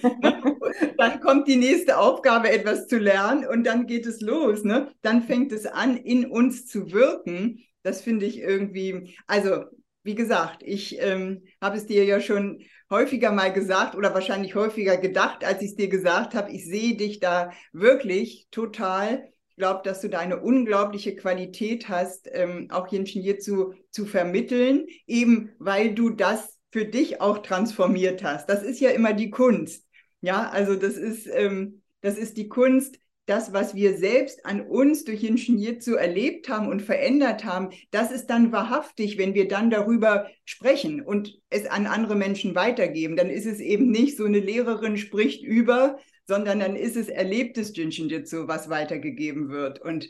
dann 0.97 1.19
kommt 1.21 1.47
die 1.47 1.55
nächste 1.55 1.97
Aufgabe, 1.97 2.51
etwas 2.51 2.87
zu 2.87 2.97
lernen 2.97 3.47
und 3.47 3.63
dann 3.65 3.87
geht 3.87 4.05
es 4.05 4.21
los. 4.21 4.63
Ne? 4.63 4.91
Dann 5.01 5.23
fängt 5.23 5.51
es 5.51 5.65
an, 5.65 5.97
in 5.97 6.25
uns 6.25 6.67
zu 6.67 6.91
wirken. 6.91 7.63
Das 7.81 8.01
finde 8.01 8.25
ich 8.25 8.39
irgendwie, 8.39 9.15
also 9.27 9.65
wie 10.03 10.15
gesagt, 10.15 10.61
ich 10.63 11.01
ähm, 11.01 11.43
habe 11.59 11.77
es 11.77 11.87
dir 11.87 12.05
ja 12.05 12.21
schon 12.21 12.61
häufiger 12.89 13.31
mal 13.31 13.51
gesagt 13.51 13.95
oder 13.95 14.13
wahrscheinlich 14.13 14.55
häufiger 14.55 14.97
gedacht, 14.97 15.43
als 15.43 15.61
ich 15.61 15.71
es 15.71 15.75
dir 15.75 15.87
gesagt 15.87 16.35
habe. 16.35 16.51
Ich 16.51 16.65
sehe 16.65 16.95
dich 16.95 17.19
da 17.19 17.51
wirklich 17.73 18.47
total. 18.51 19.29
Ich 19.49 19.55
glaube, 19.57 19.81
dass 19.83 20.01
du 20.01 20.09
da 20.09 20.19
eine 20.19 20.41
unglaubliche 20.41 21.15
Qualität 21.15 21.87
hast, 21.89 22.29
ähm, 22.31 22.67
auch 22.71 22.91
Jinshin 22.91 23.23
Jitsu 23.23 23.73
zu 23.89 24.05
vermitteln, 24.05 24.85
eben 25.07 25.51
weil 25.59 25.95
du 25.95 26.09
das 26.09 26.57
für 26.71 26.85
dich 26.85 27.21
auch 27.21 27.39
transformiert 27.39 28.23
hast. 28.23 28.49
Das 28.49 28.61
ist 28.61 28.81
ja 28.81 28.89
immer 28.89 29.13
die 29.13 29.29
Kunst. 29.29 29.85
Ja, 30.21 30.49
also 30.49 30.75
das 30.75 30.95
ist, 30.97 31.27
ähm, 31.27 31.81
das 32.01 32.17
ist 32.17 32.35
die 32.37 32.49
Kunst, 32.49 32.99
das, 33.25 33.53
was 33.53 33.73
wir 33.73 33.97
selbst 33.97 34.45
an 34.45 34.61
uns 34.61 35.03
durch 35.03 35.21
Jitsu 35.57 35.93
erlebt 35.95 36.47
haben 36.47 36.67
und 36.67 36.81
verändert 36.81 37.43
haben, 37.43 37.69
das 37.91 38.11
ist 38.11 38.27
dann 38.27 38.51
wahrhaftig, 38.51 39.17
wenn 39.17 39.33
wir 39.33 39.47
dann 39.47 39.69
darüber 39.69 40.27
sprechen 40.45 41.01
und 41.01 41.39
es 41.49 41.65
an 41.65 41.87
andere 41.87 42.15
Menschen 42.15 42.55
weitergeben. 42.55 43.15
Dann 43.15 43.29
ist 43.29 43.45
es 43.45 43.59
eben 43.59 43.89
nicht 43.89 44.17
so 44.17 44.25
eine 44.25 44.39
Lehrerin 44.39 44.97
spricht 44.97 45.43
über, 45.43 45.97
sondern 46.27 46.59
dann 46.59 46.75
ist 46.75 46.95
es 46.95 47.07
erlebtes 47.07 47.75
Jitsu, 47.75 48.47
was 48.47 48.69
weitergegeben 48.69 49.49
wird. 49.49 49.79
Und 49.81 50.09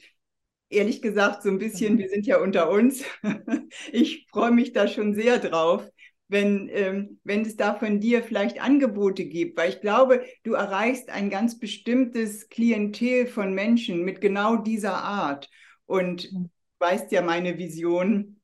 ehrlich 0.69 1.01
gesagt, 1.01 1.43
so 1.43 1.49
ein 1.49 1.59
bisschen, 1.59 1.95
mhm. 1.95 1.99
wir 1.99 2.09
sind 2.09 2.25
ja 2.25 2.39
unter 2.39 2.69
uns. 2.69 3.03
ich 3.91 4.27
freue 4.29 4.51
mich 4.51 4.73
da 4.73 4.87
schon 4.87 5.13
sehr 5.13 5.39
drauf, 5.39 5.87
wenn, 6.27 6.69
ähm, 6.71 7.19
wenn 7.23 7.41
es 7.41 7.55
da 7.55 7.75
von 7.75 7.99
dir 7.99 8.23
vielleicht 8.23 8.61
Angebote 8.61 9.25
gibt, 9.25 9.57
weil 9.57 9.69
ich 9.69 9.81
glaube, 9.81 10.25
du 10.43 10.53
erreichst 10.53 11.09
ein 11.09 11.29
ganz 11.29 11.59
bestimmtes 11.59 12.49
Klientel 12.49 13.27
von 13.27 13.53
Menschen 13.53 14.03
mit 14.03 14.21
genau 14.21 14.57
dieser 14.57 14.95
Art. 14.95 15.49
Und 15.85 16.31
mhm. 16.31 16.49
weißt 16.79 17.11
ja 17.11 17.21
meine 17.21 17.57
Vision, 17.57 18.39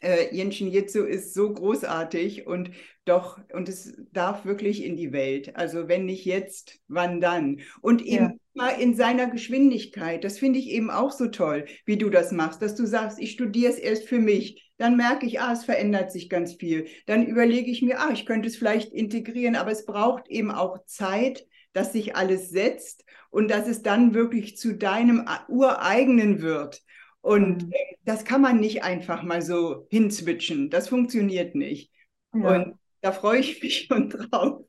äh, 0.00 0.34
Jenshin 0.34 0.68
Jitsu 0.68 1.04
ist 1.04 1.34
so 1.34 1.52
großartig 1.52 2.46
und 2.46 2.70
doch, 3.04 3.38
und 3.52 3.68
es 3.68 3.96
darf 4.12 4.44
wirklich 4.44 4.84
in 4.84 4.96
die 4.96 5.12
Welt. 5.12 5.56
Also 5.56 5.88
wenn 5.88 6.04
nicht 6.04 6.24
jetzt, 6.24 6.78
wann 6.88 7.20
dann? 7.20 7.60
Und 7.80 8.02
eben 8.02 8.26
ja. 8.26 8.34
mal 8.54 8.80
in 8.80 8.94
seiner 8.94 9.28
Geschwindigkeit. 9.28 10.24
Das 10.24 10.38
finde 10.38 10.58
ich 10.58 10.68
eben 10.68 10.90
auch 10.90 11.10
so 11.10 11.28
toll, 11.28 11.64
wie 11.86 11.96
du 11.96 12.10
das 12.10 12.32
machst, 12.32 12.60
dass 12.60 12.74
du 12.74 12.86
sagst, 12.86 13.18
ich 13.18 13.32
studiere 13.32 13.72
es 13.72 13.78
erst 13.78 14.08
für 14.08 14.18
mich 14.18 14.68
dann 14.78 14.96
merke 14.96 15.26
ich, 15.26 15.40
ah, 15.40 15.52
es 15.52 15.64
verändert 15.64 16.12
sich 16.12 16.30
ganz 16.30 16.54
viel. 16.54 16.86
Dann 17.06 17.26
überlege 17.26 17.70
ich 17.70 17.82
mir, 17.82 18.00
ah, 18.00 18.10
ich 18.12 18.24
könnte 18.24 18.48
es 18.48 18.56
vielleicht 18.56 18.92
integrieren, 18.92 19.56
aber 19.56 19.72
es 19.72 19.84
braucht 19.84 20.28
eben 20.28 20.50
auch 20.50 20.84
Zeit, 20.86 21.46
dass 21.72 21.92
sich 21.92 22.16
alles 22.16 22.50
setzt 22.50 23.04
und 23.30 23.50
dass 23.50 23.68
es 23.68 23.82
dann 23.82 24.14
wirklich 24.14 24.56
zu 24.56 24.74
deinem 24.74 25.28
ureigenen 25.48 26.40
wird. 26.40 26.82
Und 27.20 27.64
mhm. 27.64 27.72
das 28.04 28.24
kann 28.24 28.40
man 28.40 28.60
nicht 28.60 28.82
einfach 28.82 29.22
mal 29.22 29.42
so 29.42 29.86
hinzwitschen. 29.90 30.70
Das 30.70 30.88
funktioniert 30.88 31.54
nicht. 31.54 31.92
Ja. 32.34 32.56
Und 32.56 32.78
da 33.00 33.12
freue 33.12 33.40
ich 33.40 33.62
mich 33.62 33.86
schon 33.86 34.08
drauf, 34.10 34.64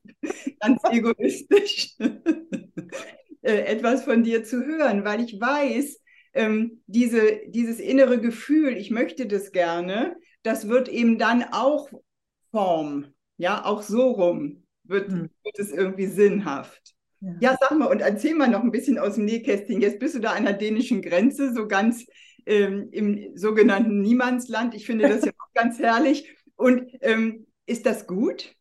ganz 0.60 0.82
egoistisch 0.90 1.96
äh, 3.42 3.62
etwas 3.64 4.04
von 4.04 4.22
dir 4.22 4.44
zu 4.44 4.64
hören, 4.64 5.04
weil 5.04 5.22
ich 5.22 5.40
weiß, 5.40 6.00
ähm, 6.32 6.82
diese, 6.86 7.40
dieses 7.48 7.80
innere 7.80 8.20
Gefühl, 8.20 8.76
ich 8.76 8.90
möchte 8.90 9.26
das 9.26 9.52
gerne, 9.52 10.16
das 10.42 10.68
wird 10.68 10.88
eben 10.88 11.18
dann 11.18 11.44
auch 11.50 11.90
Form, 12.50 13.06
ja, 13.36 13.64
auch 13.64 13.82
so 13.82 14.10
rum 14.10 14.64
wird, 14.84 15.10
mhm. 15.10 15.30
wird 15.44 15.58
es 15.58 15.72
irgendwie 15.72 16.06
sinnhaft. 16.06 16.94
Ja. 17.20 17.34
ja. 17.40 17.56
sag 17.60 17.76
mal, 17.78 17.86
und 17.86 18.00
erzähl 18.00 18.34
mal 18.34 18.48
noch 18.48 18.62
ein 18.62 18.70
bisschen 18.70 18.98
aus 18.98 19.16
dem 19.16 19.24
Nähkästchen. 19.24 19.80
Jetzt 19.80 19.98
bist 19.98 20.14
du 20.14 20.20
da 20.20 20.32
an 20.32 20.44
der 20.44 20.54
dänischen 20.54 21.02
Grenze, 21.02 21.52
so 21.52 21.68
ganz 21.68 22.06
ähm, 22.50 22.88
im 22.90 23.36
sogenannten 23.36 24.00
Niemandsland. 24.00 24.74
Ich 24.74 24.86
finde 24.86 25.08
das 25.08 25.24
ja 25.24 25.32
auch 25.38 25.52
ganz 25.54 25.78
herrlich. 25.78 26.36
Und 26.56 26.90
ähm, 27.00 27.46
ist 27.66 27.86
das 27.86 28.06
gut? 28.06 28.54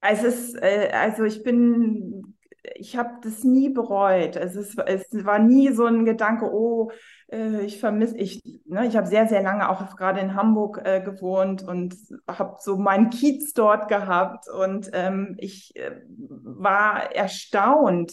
Also, 0.00 0.26
es, 0.26 0.54
äh, 0.54 0.90
also 0.92 1.24
ich 1.24 1.42
bin 1.42 2.36
ich 2.74 2.96
habe 2.96 3.14
das 3.22 3.44
nie 3.44 3.68
bereut. 3.68 4.36
Es, 4.36 4.56
ist, 4.56 4.78
es 4.78 5.24
war 5.24 5.38
nie 5.38 5.72
so 5.72 5.86
ein 5.86 6.04
Gedanke, 6.04 6.50
oh, 6.52 6.90
äh, 7.30 7.64
ich 7.64 7.80
vermisse, 7.80 8.16
ich, 8.18 8.42
ne, 8.66 8.86
ich 8.86 8.96
habe 8.96 9.06
sehr, 9.06 9.28
sehr 9.28 9.42
lange 9.42 9.68
auch 9.68 9.96
gerade 9.96 10.20
in 10.20 10.34
Hamburg 10.34 10.80
äh, 10.84 11.00
gewohnt 11.00 11.62
und 11.62 11.96
habe 12.28 12.56
so 12.60 12.76
meinen 12.76 13.10
Kiez 13.10 13.52
dort 13.54 13.88
gehabt 13.88 14.46
und 14.48 14.90
ähm, 14.92 15.36
ich 15.38 15.74
äh, 15.76 16.02
war 16.08 17.14
erstaunt, 17.14 18.12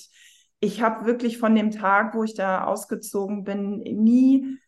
ich 0.60 0.82
habe 0.82 1.06
wirklich 1.06 1.38
von 1.38 1.54
dem 1.56 1.72
Tag, 1.72 2.16
wo 2.16 2.24
ich 2.24 2.34
da 2.34 2.64
ausgezogen 2.64 3.44
bin, 3.44 3.78
nie 3.80 4.60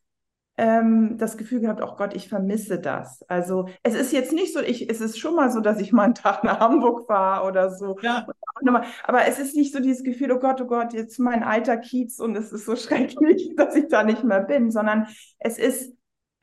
ähm, 0.59 1.17
das 1.17 1.37
Gefühl 1.37 1.61
gehabt, 1.61 1.81
oh 1.81 1.95
Gott, 1.95 2.13
ich 2.13 2.27
vermisse 2.27 2.79
das. 2.79 3.23
Also 3.29 3.69
es 3.81 3.95
ist 3.95 4.11
jetzt 4.11 4.33
nicht 4.33 4.53
so, 4.53 4.59
ich, 4.59 4.89
es 4.89 4.99
ist 4.99 5.17
schon 5.17 5.35
mal 5.35 5.49
so, 5.51 5.61
dass 5.61 5.79
ich 5.79 5.93
mal 5.93 6.03
einen 6.03 6.15
Tag 6.15 6.43
nach 6.43 6.59
Hamburg 6.59 7.07
fahre 7.07 7.47
oder 7.47 7.71
so. 7.71 7.97
Ja. 8.01 8.27
Aber 9.03 9.25
es 9.25 9.39
ist 9.39 9.55
nicht 9.55 9.73
so 9.73 9.79
dieses 9.79 10.03
Gefühl, 10.03 10.33
oh 10.33 10.39
Gott, 10.39 10.59
oh 10.59 10.65
Gott, 10.65 10.91
jetzt 10.91 11.17
mein 11.17 11.43
alter 11.43 11.77
Kiez 11.77 12.19
und 12.19 12.35
es 12.35 12.51
ist 12.51 12.65
so 12.65 12.75
schrecklich, 12.75 13.53
dass 13.55 13.73
ich 13.75 13.87
da 13.87 14.03
nicht 14.03 14.25
mehr 14.25 14.41
bin, 14.41 14.69
sondern 14.69 15.07
es 15.39 15.57
ist 15.57 15.95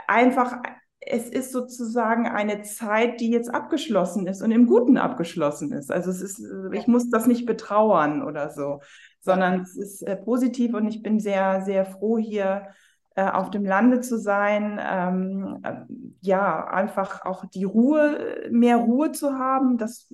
einfach, 0.09 0.63
es 1.01 1.29
ist 1.29 1.53
sozusagen 1.53 2.27
eine 2.27 2.63
Zeit, 2.63 3.21
die 3.21 3.31
jetzt 3.31 3.53
abgeschlossen 3.53 4.27
ist 4.27 4.41
und 4.41 4.51
im 4.51 4.67
Guten 4.67 4.97
abgeschlossen 4.97 5.73
ist. 5.73 5.93
Also 5.93 6.11
es 6.11 6.23
ist, 6.23 6.43
ich 6.73 6.87
muss 6.87 7.11
das 7.11 7.27
nicht 7.27 7.45
betrauern 7.45 8.23
oder 8.23 8.49
so, 8.49 8.81
sondern 9.27 9.61
es 9.61 9.77
ist 9.77 10.03
äh, 10.03 10.17
positiv 10.17 10.73
und 10.73 10.87
ich 10.89 11.03
bin 11.03 11.21
sehr, 11.21 11.62
sehr 11.62 11.85
froh 11.85 12.17
hier 12.17 12.69
äh, 13.17 13.29
auf 13.29 13.51
dem 13.51 13.65
Lande 13.65 14.01
zu 14.01 14.19
sein, 14.19 14.81
ähm, 14.81 15.59
äh, 15.62 15.75
ja, 16.21 16.67
einfach 16.69 17.25
auch 17.25 17.45
die 17.47 17.65
Ruhe, 17.65 18.49
mehr 18.51 18.77
Ruhe 18.77 19.12
zu 19.12 19.33
haben, 19.39 19.79
das, 19.79 20.09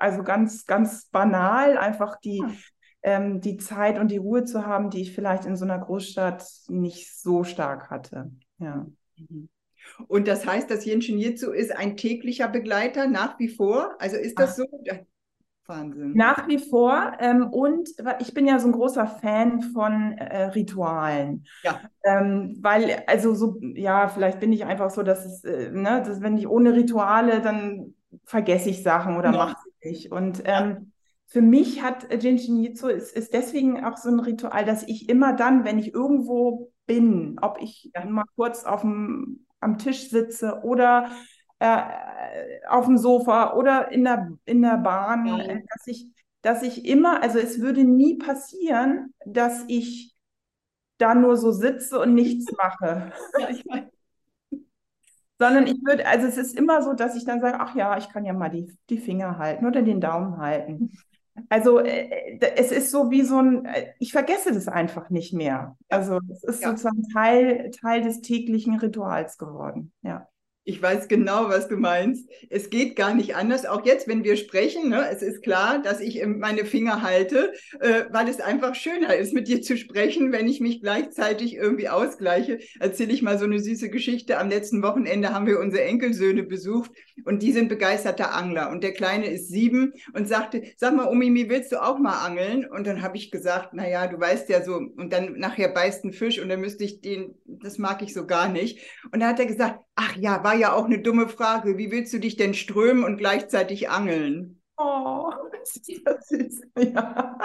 also 0.00 0.22
ganz, 0.22 0.64
ganz 0.64 1.08
banal, 1.10 1.76
einfach 1.76 2.18
die, 2.20 2.38
ja. 2.38 2.48
ähm, 3.02 3.40
die 3.40 3.58
Zeit 3.58 3.98
und 3.98 4.10
die 4.10 4.16
Ruhe 4.16 4.44
zu 4.44 4.66
haben, 4.66 4.90
die 4.90 5.02
ich 5.02 5.14
vielleicht 5.14 5.44
in 5.44 5.56
so 5.56 5.64
einer 5.64 5.78
Großstadt 5.78 6.44
nicht 6.68 7.14
so 7.14 7.44
stark 7.44 7.90
hatte. 7.90 8.30
Ja. 8.58 8.86
Mhm. 9.16 9.48
Und 10.08 10.28
das 10.28 10.46
heißt, 10.46 10.70
das 10.70 10.84
Jenschen 10.86 11.18
Jitsu 11.18 11.50
ist 11.50 11.76
ein 11.76 11.96
täglicher 11.96 12.48
Begleiter 12.48 13.06
nach 13.06 13.38
wie 13.38 13.48
vor? 13.48 13.94
Also 13.98 14.16
ist 14.16 14.38
das 14.38 14.52
Ach. 14.52 14.64
so? 14.64 15.04
Wahnsinn. 15.66 16.12
Nach 16.14 16.46
wie 16.48 16.58
vor. 16.58 17.12
Ähm, 17.20 17.48
und 17.48 17.88
ich 18.20 18.34
bin 18.34 18.46
ja 18.46 18.58
so 18.58 18.68
ein 18.68 18.72
großer 18.72 19.06
Fan 19.06 19.62
von 19.62 20.12
äh, 20.12 20.46
Ritualen. 20.46 21.46
Ja. 21.62 21.80
Ähm, 22.04 22.58
weil, 22.60 23.02
also 23.06 23.34
so, 23.34 23.58
ja, 23.60 24.08
vielleicht 24.08 24.40
bin 24.40 24.52
ich 24.52 24.64
einfach 24.64 24.90
so, 24.90 25.02
dass 25.02 25.24
es, 25.24 25.44
äh, 25.44 25.70
ne, 25.70 26.02
dass 26.04 26.20
wenn 26.20 26.36
ich 26.36 26.48
ohne 26.48 26.74
Rituale, 26.74 27.40
dann 27.40 27.94
vergesse 28.24 28.70
ich 28.70 28.82
Sachen 28.82 29.16
oder 29.16 29.32
ja. 29.32 29.36
mache 29.36 29.56
sie 29.64 29.88
nicht. 29.88 30.12
Und 30.12 30.42
ähm, 30.44 30.92
für 31.26 31.42
mich 31.42 31.82
hat 31.82 32.12
Jinshin 32.22 32.62
Jitsu 32.62 32.88
ist, 32.88 33.16
ist 33.16 33.34
deswegen 33.34 33.84
auch 33.84 33.96
so 33.96 34.08
ein 34.08 34.20
Ritual, 34.20 34.64
dass 34.64 34.82
ich 34.82 35.08
immer 35.08 35.32
dann, 35.32 35.64
wenn 35.64 35.78
ich 35.78 35.92
irgendwo 35.92 36.70
bin, 36.86 37.38
ob 37.40 37.58
ich 37.60 37.90
ja. 37.94 38.04
mal 38.04 38.24
kurz 38.36 38.64
auf 38.64 38.82
dem, 38.82 39.46
am 39.60 39.78
Tisch 39.78 40.10
sitze 40.10 40.60
oder 40.62 41.10
äh, 41.58 41.82
auf 42.68 42.86
dem 42.86 42.98
Sofa 42.98 43.54
oder 43.54 43.90
in 43.92 44.04
der, 44.04 44.32
in 44.44 44.62
der 44.62 44.78
Bahn, 44.78 45.26
ja. 45.26 45.38
Äh, 45.38 45.62
dass 45.62 45.86
ich, 45.86 46.08
dass 46.42 46.62
ich 46.62 46.84
immer, 46.84 47.22
also 47.22 47.38
es 47.38 47.60
würde 47.60 47.84
nie 47.84 48.18
passieren, 48.18 49.14
dass 49.24 49.64
ich 49.68 50.14
da 50.98 51.14
nur 51.14 51.36
so 51.36 51.50
sitze 51.52 51.98
und 52.00 52.14
nichts 52.14 52.52
mache. 52.56 53.12
Ja, 53.38 53.50
ich 53.50 53.64
meine. 53.64 53.90
Sondern 55.38 55.66
ich 55.66 55.84
würde, 55.84 56.06
also 56.06 56.26
es 56.26 56.36
ist 56.36 56.56
immer 56.56 56.82
so, 56.82 56.94
dass 56.94 57.16
ich 57.16 57.24
dann 57.24 57.40
sage, 57.40 57.58
ach 57.58 57.74
ja, 57.74 57.98
ich 57.98 58.08
kann 58.08 58.24
ja 58.24 58.32
mal 58.32 58.50
die, 58.50 58.72
die 58.88 58.98
Finger 58.98 59.36
halten 59.36 59.66
oder 59.66 59.82
den 59.82 60.00
Daumen 60.00 60.38
halten. 60.38 60.92
Also 61.48 61.80
äh, 61.80 62.38
es 62.56 62.70
ist 62.70 62.92
so 62.92 63.10
wie 63.10 63.22
so 63.22 63.38
ein, 63.38 63.64
äh, 63.64 63.92
ich 63.98 64.12
vergesse 64.12 64.52
das 64.52 64.68
einfach 64.68 65.10
nicht 65.10 65.32
mehr. 65.32 65.76
Also 65.88 66.20
es 66.30 66.44
ist 66.44 66.62
ja. 66.62 66.70
sozusagen 66.70 67.02
Teil, 67.12 67.70
Teil 67.72 68.02
des 68.02 68.20
täglichen 68.20 68.78
Rituals 68.78 69.36
geworden. 69.36 69.92
Ja. 70.02 70.28
Ich 70.66 70.80
weiß 70.80 71.08
genau, 71.08 71.50
was 71.50 71.68
du 71.68 71.76
meinst. 71.76 72.26
Es 72.48 72.70
geht 72.70 72.96
gar 72.96 73.14
nicht 73.14 73.36
anders. 73.36 73.66
Auch 73.66 73.84
jetzt, 73.84 74.08
wenn 74.08 74.24
wir 74.24 74.36
sprechen, 74.36 74.88
ne, 74.88 75.06
es 75.12 75.20
ist 75.20 75.42
klar, 75.42 75.82
dass 75.82 76.00
ich 76.00 76.24
meine 76.24 76.64
Finger 76.64 77.02
halte, 77.02 77.52
äh, 77.80 78.04
weil 78.10 78.28
es 78.28 78.40
einfach 78.40 78.74
schöner 78.74 79.14
ist, 79.14 79.34
mit 79.34 79.46
dir 79.46 79.60
zu 79.60 79.76
sprechen, 79.76 80.32
wenn 80.32 80.48
ich 80.48 80.60
mich 80.60 80.80
gleichzeitig 80.80 81.54
irgendwie 81.54 81.90
ausgleiche. 81.90 82.60
Erzähle 82.80 83.12
ich 83.12 83.20
mal 83.20 83.38
so 83.38 83.44
eine 83.44 83.60
süße 83.60 83.90
Geschichte. 83.90 84.38
Am 84.38 84.48
letzten 84.48 84.82
Wochenende 84.82 85.34
haben 85.34 85.46
wir 85.46 85.60
unsere 85.60 85.84
Enkelsöhne 85.84 86.44
besucht 86.44 86.92
und 87.26 87.42
die 87.42 87.52
sind 87.52 87.68
begeisterte 87.68 88.30
Angler. 88.30 88.70
Und 88.70 88.82
der 88.82 88.92
Kleine 88.92 89.26
ist 89.26 89.48
sieben 89.48 89.92
und 90.14 90.26
sagte, 90.26 90.62
sag 90.78 90.96
mal, 90.96 91.08
Omi, 91.08 91.50
willst 91.50 91.72
du 91.72 91.82
auch 91.82 91.98
mal 91.98 92.24
angeln? 92.24 92.64
Und 92.66 92.86
dann 92.86 93.02
habe 93.02 93.18
ich 93.18 93.30
gesagt, 93.30 93.70
na 93.74 93.86
ja, 93.86 94.06
du 94.06 94.18
weißt 94.18 94.48
ja 94.48 94.62
so. 94.64 94.76
Und 94.76 95.12
dann 95.12 95.38
nachher 95.38 95.68
beißt 95.68 96.04
ein 96.04 96.14
Fisch 96.14 96.38
und 96.38 96.48
dann 96.48 96.62
müsste 96.62 96.84
ich 96.84 97.02
den, 97.02 97.34
das 97.44 97.76
mag 97.76 98.00
ich 98.00 98.14
so 98.14 98.26
gar 98.26 98.48
nicht. 98.48 98.78
Und 99.12 99.20
dann 99.20 99.28
hat 99.28 99.40
er 99.40 99.46
gesagt, 99.46 99.80
ach 99.96 100.16
ja, 100.16 100.42
war 100.42 100.53
ja 100.54 100.72
auch 100.72 100.86
eine 100.86 100.98
dumme 100.98 101.28
Frage. 101.28 101.78
Wie 101.78 101.90
willst 101.90 102.12
du 102.12 102.18
dich 102.18 102.36
denn 102.36 102.54
strömen 102.54 103.04
und 103.04 103.16
gleichzeitig 103.16 103.88
angeln? 103.90 104.60
Oh, 104.76 105.30
das 105.52 105.76
ist 105.76 106.02
das 106.04 106.28
süß. 106.28 106.62
Ja. 106.94 107.38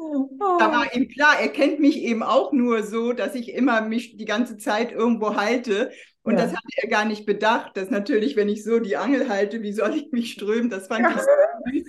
Oh. 0.00 0.56
Da 0.58 0.70
war 0.70 0.94
ihm 0.94 1.08
klar, 1.08 1.40
er 1.40 1.48
kennt 1.48 1.80
mich 1.80 1.98
eben 2.02 2.22
auch 2.22 2.52
nur 2.52 2.82
so, 2.82 3.12
dass 3.12 3.34
ich 3.34 3.52
immer 3.52 3.80
mich 3.80 4.16
die 4.16 4.24
ganze 4.24 4.56
Zeit 4.56 4.92
irgendwo 4.92 5.36
halte. 5.36 5.90
Und 6.22 6.36
ja. 6.36 6.44
das 6.44 6.52
hat 6.52 6.62
er 6.76 6.88
gar 6.88 7.04
nicht 7.04 7.26
bedacht, 7.26 7.76
dass 7.76 7.90
natürlich, 7.90 8.36
wenn 8.36 8.48
ich 8.48 8.62
so 8.62 8.78
die 8.78 8.96
Angel 8.96 9.28
halte, 9.28 9.62
wie 9.62 9.72
soll 9.72 9.94
ich 9.94 10.12
mich 10.12 10.32
strömen? 10.32 10.70
Das 10.70 10.88
fand 10.88 11.00
ja. 11.00 11.10
ich 11.10 11.16
so 11.16 11.28
süß. 11.72 11.86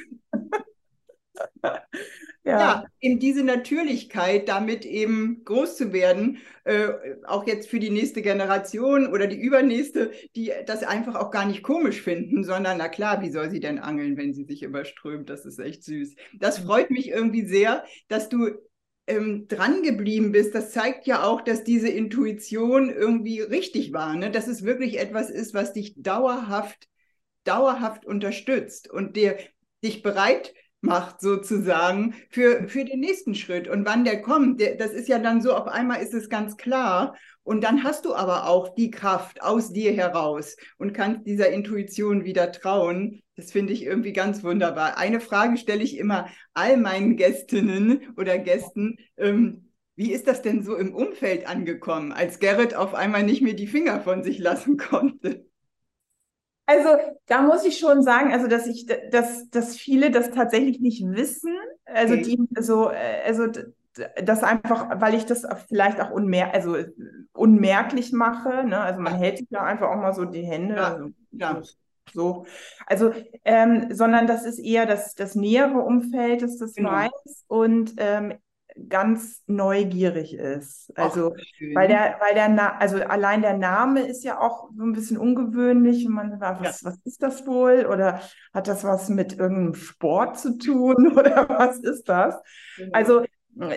Ja. 2.49 2.59
ja. 2.59 2.85
eben 2.99 3.19
diese 3.19 3.43
Natürlichkeit, 3.43 4.49
damit 4.49 4.85
eben 4.85 5.43
groß 5.45 5.77
zu 5.77 5.93
werden, 5.93 6.39
äh, 6.63 6.87
auch 7.25 7.45
jetzt 7.45 7.69
für 7.69 7.79
die 7.79 7.91
nächste 7.91 8.21
Generation 8.21 9.07
oder 9.07 9.27
die 9.27 9.39
übernächste, 9.39 10.11
die 10.35 10.51
das 10.65 10.83
einfach 10.83 11.15
auch 11.15 11.29
gar 11.29 11.45
nicht 11.45 11.61
komisch 11.61 12.01
finden, 12.01 12.43
sondern 12.43 12.79
na 12.79 12.89
klar, 12.89 13.21
wie 13.21 13.29
soll 13.29 13.51
sie 13.51 13.59
denn 13.59 13.77
angeln, 13.77 14.17
wenn 14.17 14.33
sie 14.33 14.45
sich 14.45 14.63
überströmt? 14.63 15.29
Das 15.29 15.45
ist 15.45 15.59
echt 15.59 15.83
süß. 15.83 16.15
Das 16.33 16.59
freut 16.59 16.89
mich 16.89 17.09
irgendwie 17.09 17.45
sehr, 17.45 17.83
dass 18.07 18.29
du 18.29 18.49
ähm, 19.05 19.47
dran 19.47 19.83
geblieben 19.83 20.31
bist. 20.31 20.55
Das 20.55 20.71
zeigt 20.71 21.05
ja 21.05 21.23
auch, 21.23 21.41
dass 21.41 21.63
diese 21.63 21.89
Intuition 21.89 22.89
irgendwie 22.89 23.41
richtig 23.41 23.93
war, 23.93 24.15
ne? 24.15 24.31
dass 24.31 24.47
es 24.47 24.63
wirklich 24.63 24.99
etwas 24.99 25.29
ist, 25.29 25.53
was 25.53 25.73
dich 25.73 25.93
dauerhaft, 25.97 26.87
dauerhaft 27.43 28.05
unterstützt 28.05 28.89
und 28.89 29.15
dir 29.15 29.37
dich 29.83 30.01
bereit 30.01 30.53
macht 30.81 31.21
sozusagen 31.21 32.15
für, 32.29 32.67
für 32.67 32.85
den 32.85 32.99
nächsten 32.99 33.35
Schritt. 33.35 33.67
Und 33.67 33.85
wann 33.85 34.05
der 34.05 34.21
kommt, 34.21 34.61
der, 34.61 34.75
das 34.75 34.91
ist 34.91 35.07
ja 35.07 35.19
dann 35.19 35.41
so, 35.41 35.53
auf 35.53 35.67
einmal 35.67 36.01
ist 36.01 36.13
es 36.13 36.29
ganz 36.29 36.57
klar. 36.57 37.15
Und 37.43 37.63
dann 37.63 37.83
hast 37.83 38.05
du 38.05 38.13
aber 38.13 38.47
auch 38.47 38.75
die 38.75 38.91
Kraft 38.91 39.41
aus 39.41 39.73
dir 39.73 39.91
heraus 39.91 40.55
und 40.77 40.93
kannst 40.93 41.25
dieser 41.25 41.49
Intuition 41.49 42.23
wieder 42.23 42.51
trauen. 42.51 43.21
Das 43.35 43.51
finde 43.51 43.73
ich 43.73 43.83
irgendwie 43.83 44.13
ganz 44.13 44.43
wunderbar. 44.43 44.97
Eine 44.97 45.19
Frage 45.19 45.57
stelle 45.57 45.83
ich 45.83 45.97
immer 45.97 46.27
all 46.53 46.77
meinen 46.77 47.17
Gästinnen 47.17 48.13
oder 48.17 48.37
Gästen. 48.37 48.97
Ähm, 49.17 49.69
wie 49.95 50.13
ist 50.13 50.27
das 50.27 50.41
denn 50.41 50.63
so 50.63 50.75
im 50.77 50.93
Umfeld 50.95 51.45
angekommen, 51.47 52.13
als 52.13 52.39
Gerrit 52.39 52.73
auf 52.73 52.93
einmal 52.93 53.23
nicht 53.23 53.41
mehr 53.41 53.53
die 53.53 53.67
Finger 53.67 53.99
von 53.99 54.23
sich 54.23 54.39
lassen 54.39 54.77
konnte? 54.77 55.48
Also 56.69 56.89
da 57.25 57.41
muss 57.41 57.65
ich 57.65 57.79
schon 57.79 58.03
sagen, 58.03 58.31
also 58.31 58.45
dass 58.45 58.67
ich, 58.67 58.85
dass, 58.85 59.49
dass 59.49 59.75
viele 59.75 60.11
das 60.11 60.29
tatsächlich 60.29 60.79
nicht 60.79 61.03
wissen. 61.03 61.57
Also 61.85 62.13
okay. 62.13 62.21
die 62.21 62.61
so, 62.61 62.91
äh, 62.91 63.23
also 63.25 63.47
das 64.23 64.43
einfach, 64.43 65.01
weil 65.01 65.15
ich 65.15 65.25
das 65.25 65.47
vielleicht 65.67 65.99
auch 65.99 66.11
unmer 66.11 66.53
also 66.53 66.77
unmerklich 67.33 68.11
mache. 68.11 68.63
Ne? 68.65 68.79
Also 68.79 69.01
man 69.01 69.15
hält 69.15 69.39
sich 69.39 69.47
ja 69.49 69.63
einfach 69.63 69.87
auch 69.89 69.95
mal 69.95 70.13
so 70.13 70.25
die 70.25 70.43
Hände. 70.43 70.75
Ja. 70.75 70.93
Also, 70.93 71.09
ja. 71.31 71.61
So. 72.13 72.45
Also, 72.85 73.13
ähm, 73.45 73.87
sondern 73.89 74.27
das 74.27 74.45
ist 74.45 74.59
eher 74.59 74.85
das, 74.85 75.15
das 75.15 75.33
nähere 75.33 75.79
Umfeld, 75.79 76.43
das 76.43 76.59
das 76.59 76.75
genau. 76.75 76.91
weiß. 76.91 77.45
Und 77.47 77.95
ähm, 77.97 78.35
ganz 78.87 79.43
neugierig 79.47 80.33
ist. 80.33 80.91
Also, 80.95 81.33
Ach, 81.35 81.75
weil 81.75 81.87
der, 81.87 82.17
weil 82.19 82.33
der, 82.33 82.49
Na 82.49 82.77
also 82.77 82.97
allein 82.97 83.41
der 83.41 83.57
Name 83.57 84.01
ist 84.01 84.23
ja 84.23 84.39
auch 84.39 84.69
so 84.75 84.83
ein 84.83 84.93
bisschen 84.93 85.17
ungewöhnlich. 85.17 86.05
Und 86.05 86.13
man 86.13 86.39
sagt, 86.39 86.61
was, 86.61 86.81
ja. 86.81 86.89
was 86.89 86.99
ist 87.03 87.21
das 87.21 87.45
wohl? 87.45 87.85
Oder 87.85 88.21
hat 88.53 88.67
das 88.67 88.83
was 88.83 89.09
mit 89.09 89.37
irgendeinem 89.37 89.75
Sport 89.75 90.39
zu 90.39 90.57
tun? 90.57 91.11
Oder 91.17 91.47
was 91.49 91.79
ist 91.79 92.07
das? 92.07 92.35
Genau. 92.77 92.91
Also, 92.93 93.25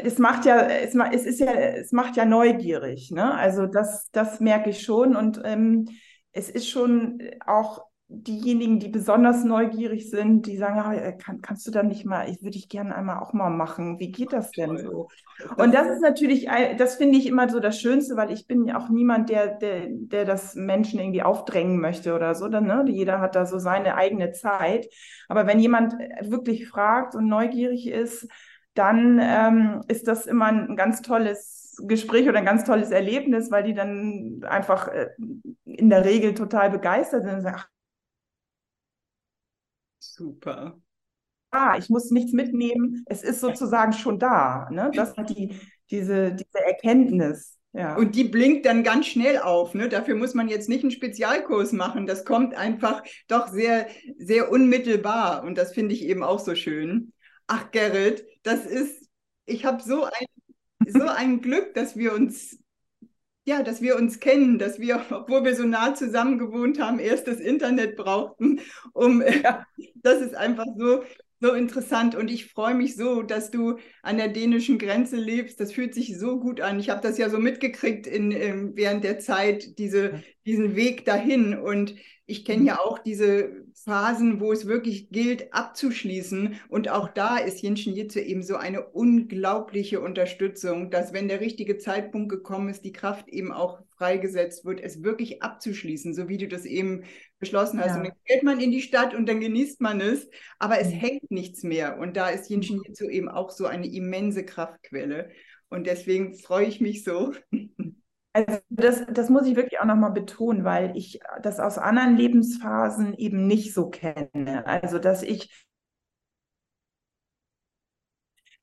es 0.04 0.18
macht 0.18 0.44
ja, 0.44 0.60
es, 0.60 0.94
es 0.94 1.26
ist 1.26 1.40
ja, 1.40 1.52
es 1.52 1.92
macht 1.92 2.16
ja 2.16 2.24
neugierig, 2.24 3.10
ne? 3.10 3.34
Also 3.34 3.66
das, 3.66 4.10
das 4.12 4.38
merke 4.38 4.70
ich 4.70 4.82
schon. 4.82 5.16
Und 5.16 5.40
ähm, 5.44 5.88
es 6.32 6.48
ist 6.50 6.68
schon 6.68 7.20
auch 7.44 7.84
diejenigen, 8.14 8.78
die 8.78 8.88
besonders 8.88 9.44
neugierig 9.44 10.10
sind, 10.10 10.46
die 10.46 10.56
sagen, 10.56 10.76
ja, 10.76 11.12
kann, 11.12 11.40
kannst 11.40 11.66
du 11.66 11.70
dann 11.70 11.88
nicht 11.88 12.04
mal, 12.04 12.28
ich 12.28 12.42
würde 12.42 12.58
ich 12.58 12.68
gerne 12.68 12.94
einmal 12.94 13.20
auch 13.20 13.32
mal 13.32 13.50
machen. 13.50 13.98
Wie 13.98 14.12
geht 14.12 14.32
das 14.32 14.50
denn 14.50 14.76
so? 14.76 15.08
Und 15.56 15.74
das 15.74 15.88
ist 15.88 16.02
natürlich, 16.02 16.48
das 16.76 16.96
finde 16.96 17.18
ich 17.18 17.26
immer 17.26 17.48
so 17.48 17.58
das 17.58 17.80
Schönste, 17.80 18.16
weil 18.16 18.30
ich 18.30 18.46
bin 18.46 18.66
ja 18.66 18.78
auch 18.78 18.88
niemand, 18.90 19.30
der, 19.30 19.48
der, 19.48 19.86
der 19.88 20.24
das 20.24 20.54
Menschen 20.54 21.00
irgendwie 21.00 21.22
aufdrängen 21.22 21.80
möchte 21.80 22.14
oder 22.14 22.34
so. 22.34 22.48
Dann, 22.48 22.66
ne? 22.66 22.84
Jeder 22.86 23.20
hat 23.20 23.34
da 23.34 23.46
so 23.46 23.58
seine 23.58 23.94
eigene 23.96 24.32
Zeit. 24.32 24.88
Aber 25.28 25.46
wenn 25.46 25.58
jemand 25.58 25.94
wirklich 26.22 26.68
fragt 26.68 27.14
und 27.14 27.26
neugierig 27.26 27.88
ist, 27.88 28.28
dann 28.74 29.20
ähm, 29.22 29.80
ist 29.88 30.08
das 30.08 30.26
immer 30.26 30.46
ein 30.46 30.76
ganz 30.76 31.02
tolles 31.02 31.76
Gespräch 31.86 32.28
oder 32.28 32.38
ein 32.38 32.44
ganz 32.44 32.64
tolles 32.64 32.90
Erlebnis, 32.90 33.50
weil 33.50 33.64
die 33.64 33.74
dann 33.74 34.42
einfach 34.44 34.88
äh, 34.88 35.08
in 35.64 35.90
der 35.90 36.04
Regel 36.04 36.34
total 36.34 36.70
begeistert 36.70 37.24
sind 37.24 37.34
und 37.34 37.42
sagen, 37.42 37.56
ach, 37.58 37.68
Super. 40.02 40.80
Ich 41.78 41.90
muss 41.90 42.10
nichts 42.10 42.32
mitnehmen. 42.32 43.04
Es 43.06 43.22
ist 43.22 43.40
sozusagen 43.40 43.92
schon 43.92 44.18
da. 44.18 44.68
Ne? 44.70 44.90
Das 44.94 45.16
hat 45.16 45.30
die, 45.30 45.54
diese, 45.90 46.32
diese 46.32 46.64
Erkenntnis. 46.66 47.58
Ja. 47.72 47.94
Und 47.96 48.16
die 48.16 48.24
blinkt 48.24 48.66
dann 48.66 48.82
ganz 48.82 49.06
schnell 49.06 49.38
auf. 49.38 49.74
Ne? 49.74 49.88
Dafür 49.88 50.16
muss 50.16 50.34
man 50.34 50.48
jetzt 50.48 50.68
nicht 50.68 50.82
einen 50.82 50.90
Spezialkurs 50.90 51.72
machen. 51.72 52.06
Das 52.06 52.24
kommt 52.24 52.54
einfach 52.54 53.02
doch 53.28 53.48
sehr, 53.48 53.86
sehr 54.18 54.50
unmittelbar. 54.50 55.44
Und 55.44 55.56
das 55.56 55.72
finde 55.72 55.94
ich 55.94 56.02
eben 56.04 56.22
auch 56.22 56.40
so 56.40 56.54
schön. 56.54 57.12
Ach, 57.46 57.70
Gerrit, 57.70 58.26
das 58.42 58.66
ist, 58.66 59.08
ich 59.44 59.64
habe 59.64 59.82
so 59.82 60.04
ein, 60.04 60.26
so 60.86 61.06
ein 61.06 61.40
Glück, 61.42 61.74
dass 61.74 61.96
wir 61.96 62.12
uns 62.14 62.58
ja, 63.44 63.62
dass 63.62 63.82
wir 63.82 63.96
uns 63.96 64.20
kennen, 64.20 64.58
dass 64.58 64.78
wir, 64.78 65.04
obwohl 65.10 65.44
wir 65.44 65.56
so 65.56 65.64
nah 65.64 65.94
zusammen 65.94 66.38
gewohnt 66.38 66.80
haben, 66.80 66.98
erst 66.98 67.26
das 67.28 67.40
Internet 67.40 67.96
brauchten, 67.96 68.60
um, 68.92 69.22
ja. 69.22 69.66
das 69.96 70.20
ist 70.20 70.34
einfach 70.34 70.66
so, 70.76 71.02
so 71.40 71.52
interessant 71.54 72.14
und 72.14 72.30
ich 72.30 72.46
freue 72.46 72.74
mich 72.74 72.94
so, 72.94 73.22
dass 73.22 73.50
du 73.50 73.78
an 74.02 74.16
der 74.16 74.28
dänischen 74.28 74.78
Grenze 74.78 75.16
lebst. 75.16 75.58
Das 75.58 75.72
fühlt 75.72 75.92
sich 75.92 76.16
so 76.16 76.38
gut 76.38 76.60
an. 76.60 76.78
Ich 76.78 76.88
habe 76.88 77.00
das 77.00 77.18
ja 77.18 77.28
so 77.30 77.38
mitgekriegt 77.38 78.06
in, 78.06 78.30
in, 78.30 78.76
während 78.76 79.02
der 79.02 79.18
Zeit, 79.18 79.76
diese, 79.78 80.22
diesen 80.46 80.76
Weg 80.76 81.04
dahin. 81.04 81.56
Und 81.58 81.94
ich 82.26 82.44
kenne 82.44 82.64
ja 82.64 82.78
auch 82.78 82.98
diese 82.98 83.64
Phasen, 83.74 84.40
wo 84.40 84.52
es 84.52 84.66
wirklich 84.66 85.10
gilt, 85.10 85.52
abzuschließen. 85.52 86.56
Und 86.68 86.88
auch 86.88 87.08
da 87.08 87.36
ist 87.36 87.62
Jinshin 87.62 87.94
Jitsu 87.94 88.20
eben 88.20 88.42
so 88.42 88.56
eine 88.56 88.86
unglaubliche 88.86 90.00
Unterstützung, 90.00 90.90
dass 90.90 91.12
wenn 91.12 91.28
der 91.28 91.40
richtige 91.40 91.78
Zeitpunkt 91.78 92.30
gekommen 92.30 92.68
ist, 92.68 92.84
die 92.84 92.92
Kraft 92.92 93.28
eben 93.28 93.52
auch 93.52 93.80
freigesetzt 93.96 94.64
wird, 94.64 94.80
es 94.80 95.02
wirklich 95.02 95.42
abzuschließen, 95.42 96.14
so 96.14 96.28
wie 96.28 96.38
du 96.38 96.48
das 96.48 96.64
eben 96.64 97.02
beschlossen 97.38 97.80
hast. 97.80 97.88
Ja. 97.88 97.96
Und 97.96 98.04
dann 98.04 98.16
geht 98.24 98.42
man 98.44 98.60
in 98.60 98.70
die 98.70 98.82
Stadt 98.82 99.14
und 99.14 99.28
dann 99.28 99.40
genießt 99.40 99.80
man 99.80 100.00
es, 100.00 100.28
aber 100.58 100.80
es 100.80 100.88
mhm. 100.88 100.92
hängt 100.92 101.30
nichts 101.30 101.64
mehr. 101.64 101.98
Und 101.98 102.16
da 102.16 102.28
ist 102.28 102.48
Jinshin 102.48 102.76
mhm. 102.76 102.84
Jitsu 102.86 103.08
eben 103.08 103.28
auch 103.28 103.50
so 103.50 103.66
eine 103.66 103.92
immense 103.92 104.44
Kraftquelle. 104.44 105.30
Und 105.68 105.86
deswegen 105.86 106.34
freue 106.34 106.66
ich 106.66 106.80
mich 106.80 107.02
so. 107.02 107.32
Also 108.34 108.58
das, 108.70 109.04
das 109.12 109.28
muss 109.28 109.46
ich 109.46 109.56
wirklich 109.56 109.80
auch 109.80 109.84
nochmal 109.84 110.12
betonen, 110.12 110.64
weil 110.64 110.96
ich 110.96 111.20
das 111.42 111.60
aus 111.60 111.76
anderen 111.78 112.16
Lebensphasen 112.16 113.14
eben 113.14 113.46
nicht 113.46 113.74
so 113.74 113.90
kenne. 113.90 114.66
Also 114.66 114.98
dass 114.98 115.22
ich 115.22 115.50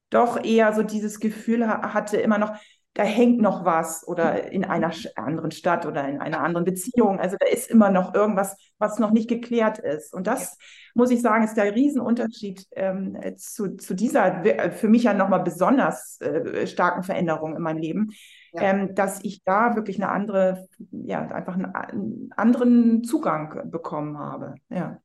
doch 0.09 0.43
eher 0.43 0.73
so 0.73 0.83
dieses 0.83 1.19
Gefühl 1.19 1.67
hatte 1.67 2.17
immer 2.17 2.37
noch, 2.37 2.57
da 2.95 3.03
hängt 3.03 3.39
noch 3.39 3.63
was 3.65 4.05
oder 4.07 4.51
in 4.51 4.65
einer 4.65 4.91
anderen 5.15 5.51
Stadt 5.51 5.85
oder 5.85 6.07
in 6.07 6.19
einer 6.19 6.41
anderen 6.41 6.65
Beziehung. 6.65 7.19
Also 7.19 7.37
da 7.39 7.47
ist 7.47 7.69
immer 7.69 7.91
noch 7.91 8.13
irgendwas, 8.13 8.57
was 8.77 8.99
noch 8.99 9.11
nicht 9.11 9.29
geklärt 9.29 9.77
ist. 9.77 10.13
Und 10.13 10.27
das, 10.27 10.57
muss 10.95 11.11
ich 11.11 11.21
sagen, 11.21 11.43
ist 11.43 11.55
der 11.55 11.75
Riesenunterschied 11.75 12.65
ähm, 12.71 13.17
zu, 13.37 13.77
zu 13.77 13.93
dieser 13.93 14.43
für 14.71 14.89
mich 14.89 15.03
ja 15.03 15.13
nochmal 15.13 15.43
besonders 15.43 16.19
äh, 16.19 16.67
starken 16.67 17.03
Veränderung 17.03 17.55
in 17.55 17.61
meinem 17.61 17.77
Leben 17.77 18.11
ja. 18.53 18.61
ähm, 18.61 18.95
dass 18.95 19.23
ich 19.23 19.43
da 19.43 19.75
wirklich 19.75 19.97
eine 19.97 20.09
andere, 20.09 20.67
ja, 20.91 21.27
einfach 21.27 21.55
einen, 21.55 21.65
einen 21.65 22.31
anderen 22.35 23.03
Zugang 23.03 23.69
bekommen 23.69 24.17
habe. 24.17 24.55
Ja. 24.69 25.01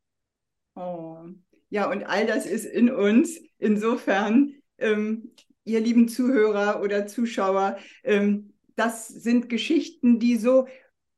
Oh. 0.74 1.18
Ja, 1.70 1.90
und 1.90 2.04
all 2.04 2.26
das 2.26 2.46
ist 2.46 2.64
in 2.64 2.90
uns. 2.90 3.40
Insofern, 3.58 4.54
ähm, 4.78 5.32
ihr 5.64 5.80
lieben 5.80 6.08
Zuhörer 6.08 6.82
oder 6.82 7.06
Zuschauer, 7.06 7.78
ähm, 8.02 8.52
das 8.76 9.08
sind 9.08 9.48
Geschichten, 9.48 10.18
die 10.18 10.36
so 10.36 10.66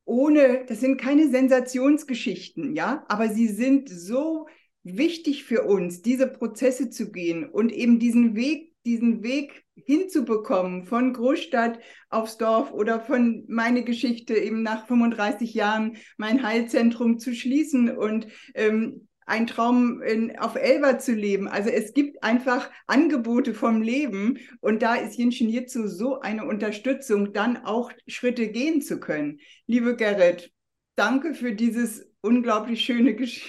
ohne, 0.04 0.64
das 0.66 0.80
sind 0.80 1.00
keine 1.00 1.28
Sensationsgeschichten, 1.28 2.74
ja, 2.74 3.04
aber 3.08 3.28
sie 3.28 3.48
sind 3.48 3.88
so 3.88 4.46
wichtig 4.84 5.44
für 5.44 5.64
uns, 5.64 6.00
diese 6.00 6.28
Prozesse 6.28 6.90
zu 6.90 7.10
gehen 7.10 7.44
und 7.44 7.72
eben 7.72 7.98
diesen 7.98 8.36
Weg, 8.36 8.72
diesen 8.84 9.24
Weg 9.24 9.64
hinzubekommen 9.74 10.84
von 10.84 11.12
Großstadt 11.12 11.80
aufs 12.08 12.38
Dorf 12.38 12.72
oder 12.72 13.00
von 13.00 13.44
meine 13.48 13.82
Geschichte 13.82 14.34
eben 14.34 14.62
nach 14.62 14.86
35 14.86 15.54
Jahren 15.54 15.96
mein 16.16 16.44
Heilzentrum 16.44 17.18
zu 17.18 17.34
schließen 17.34 17.96
und 17.96 18.28
ähm, 18.54 19.08
ein 19.26 19.46
Traum 19.46 20.00
in, 20.02 20.38
auf 20.38 20.54
Elba 20.54 20.98
zu 20.98 21.12
leben. 21.12 21.48
Also 21.48 21.68
es 21.68 21.92
gibt 21.92 22.22
einfach 22.22 22.70
Angebote 22.86 23.54
vom 23.54 23.82
Leben 23.82 24.38
und 24.60 24.82
da 24.82 24.94
ist 24.94 25.18
Jinshin 25.18 25.50
Jitsu 25.50 25.88
so 25.88 26.20
eine 26.20 26.46
Unterstützung, 26.46 27.32
dann 27.32 27.58
auch 27.58 27.92
Schritte 28.06 28.48
gehen 28.48 28.80
zu 28.80 28.98
können. 29.00 29.40
Liebe 29.66 29.96
Gerrit, 29.96 30.52
danke 30.94 31.34
für 31.34 31.52
dieses 31.52 32.06
unglaublich 32.20 32.84
schöne 32.84 33.14
Ges 33.14 33.40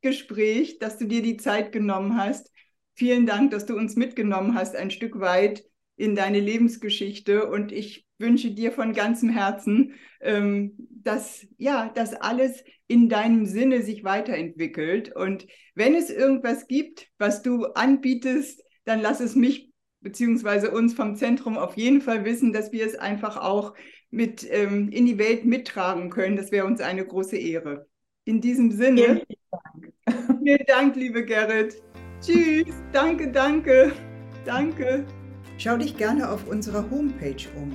Gespräch, 0.00 0.78
dass 0.78 0.98
du 0.98 1.06
dir 1.06 1.22
die 1.22 1.38
Zeit 1.38 1.72
genommen 1.72 2.18
hast. 2.18 2.50
Vielen 2.94 3.24
Dank, 3.24 3.50
dass 3.52 3.64
du 3.64 3.74
uns 3.74 3.96
mitgenommen 3.96 4.54
hast, 4.54 4.76
ein 4.76 4.90
Stück 4.90 5.18
weit 5.18 5.64
in 5.96 6.14
deine 6.14 6.40
Lebensgeschichte 6.40 7.46
und 7.46 7.72
ich 7.72 8.06
wünsche 8.18 8.50
dir 8.50 8.72
von 8.72 8.92
ganzem 8.92 9.28
Herzen, 9.28 9.94
ähm, 10.20 10.74
dass 10.90 11.46
ja, 11.56 11.88
dass 11.94 12.14
alles 12.14 12.64
in 12.86 13.08
deinem 13.08 13.46
Sinne 13.46 13.82
sich 13.82 14.04
weiterentwickelt 14.04 15.14
und 15.14 15.46
wenn 15.74 15.94
es 15.94 16.10
irgendwas 16.10 16.66
gibt, 16.66 17.08
was 17.18 17.42
du 17.42 17.64
anbietest, 17.66 18.62
dann 18.84 19.00
lass 19.00 19.20
es 19.20 19.34
mich 19.34 19.70
beziehungsweise 20.00 20.70
uns 20.70 20.94
vom 20.94 21.16
Zentrum 21.16 21.56
auf 21.56 21.76
jeden 21.76 22.00
Fall 22.00 22.24
wissen, 22.24 22.52
dass 22.52 22.72
wir 22.72 22.86
es 22.86 22.94
einfach 22.94 23.36
auch 23.36 23.74
mit 24.10 24.46
ähm, 24.48 24.90
in 24.90 25.06
die 25.06 25.18
Welt 25.18 25.44
mittragen 25.44 26.10
können. 26.10 26.36
Das 26.36 26.52
wäre 26.52 26.66
uns 26.66 26.80
eine 26.80 27.04
große 27.04 27.36
Ehre. 27.36 27.88
In 28.24 28.40
diesem 28.40 28.70
Sinne, 28.70 29.22
vielen 29.26 29.42
Dank, 29.50 30.38
vielen 30.42 30.66
Dank 30.66 30.96
liebe 30.96 31.24
Gerrit. 31.24 31.82
Tschüss, 32.20 32.74
danke, 32.92 33.30
danke, 33.32 33.92
danke. 34.44 35.04
Schau 35.56 35.76
dich 35.76 35.96
gerne 35.96 36.28
auf 36.30 36.48
unserer 36.48 36.90
Homepage 36.90 37.36
um 37.56 37.72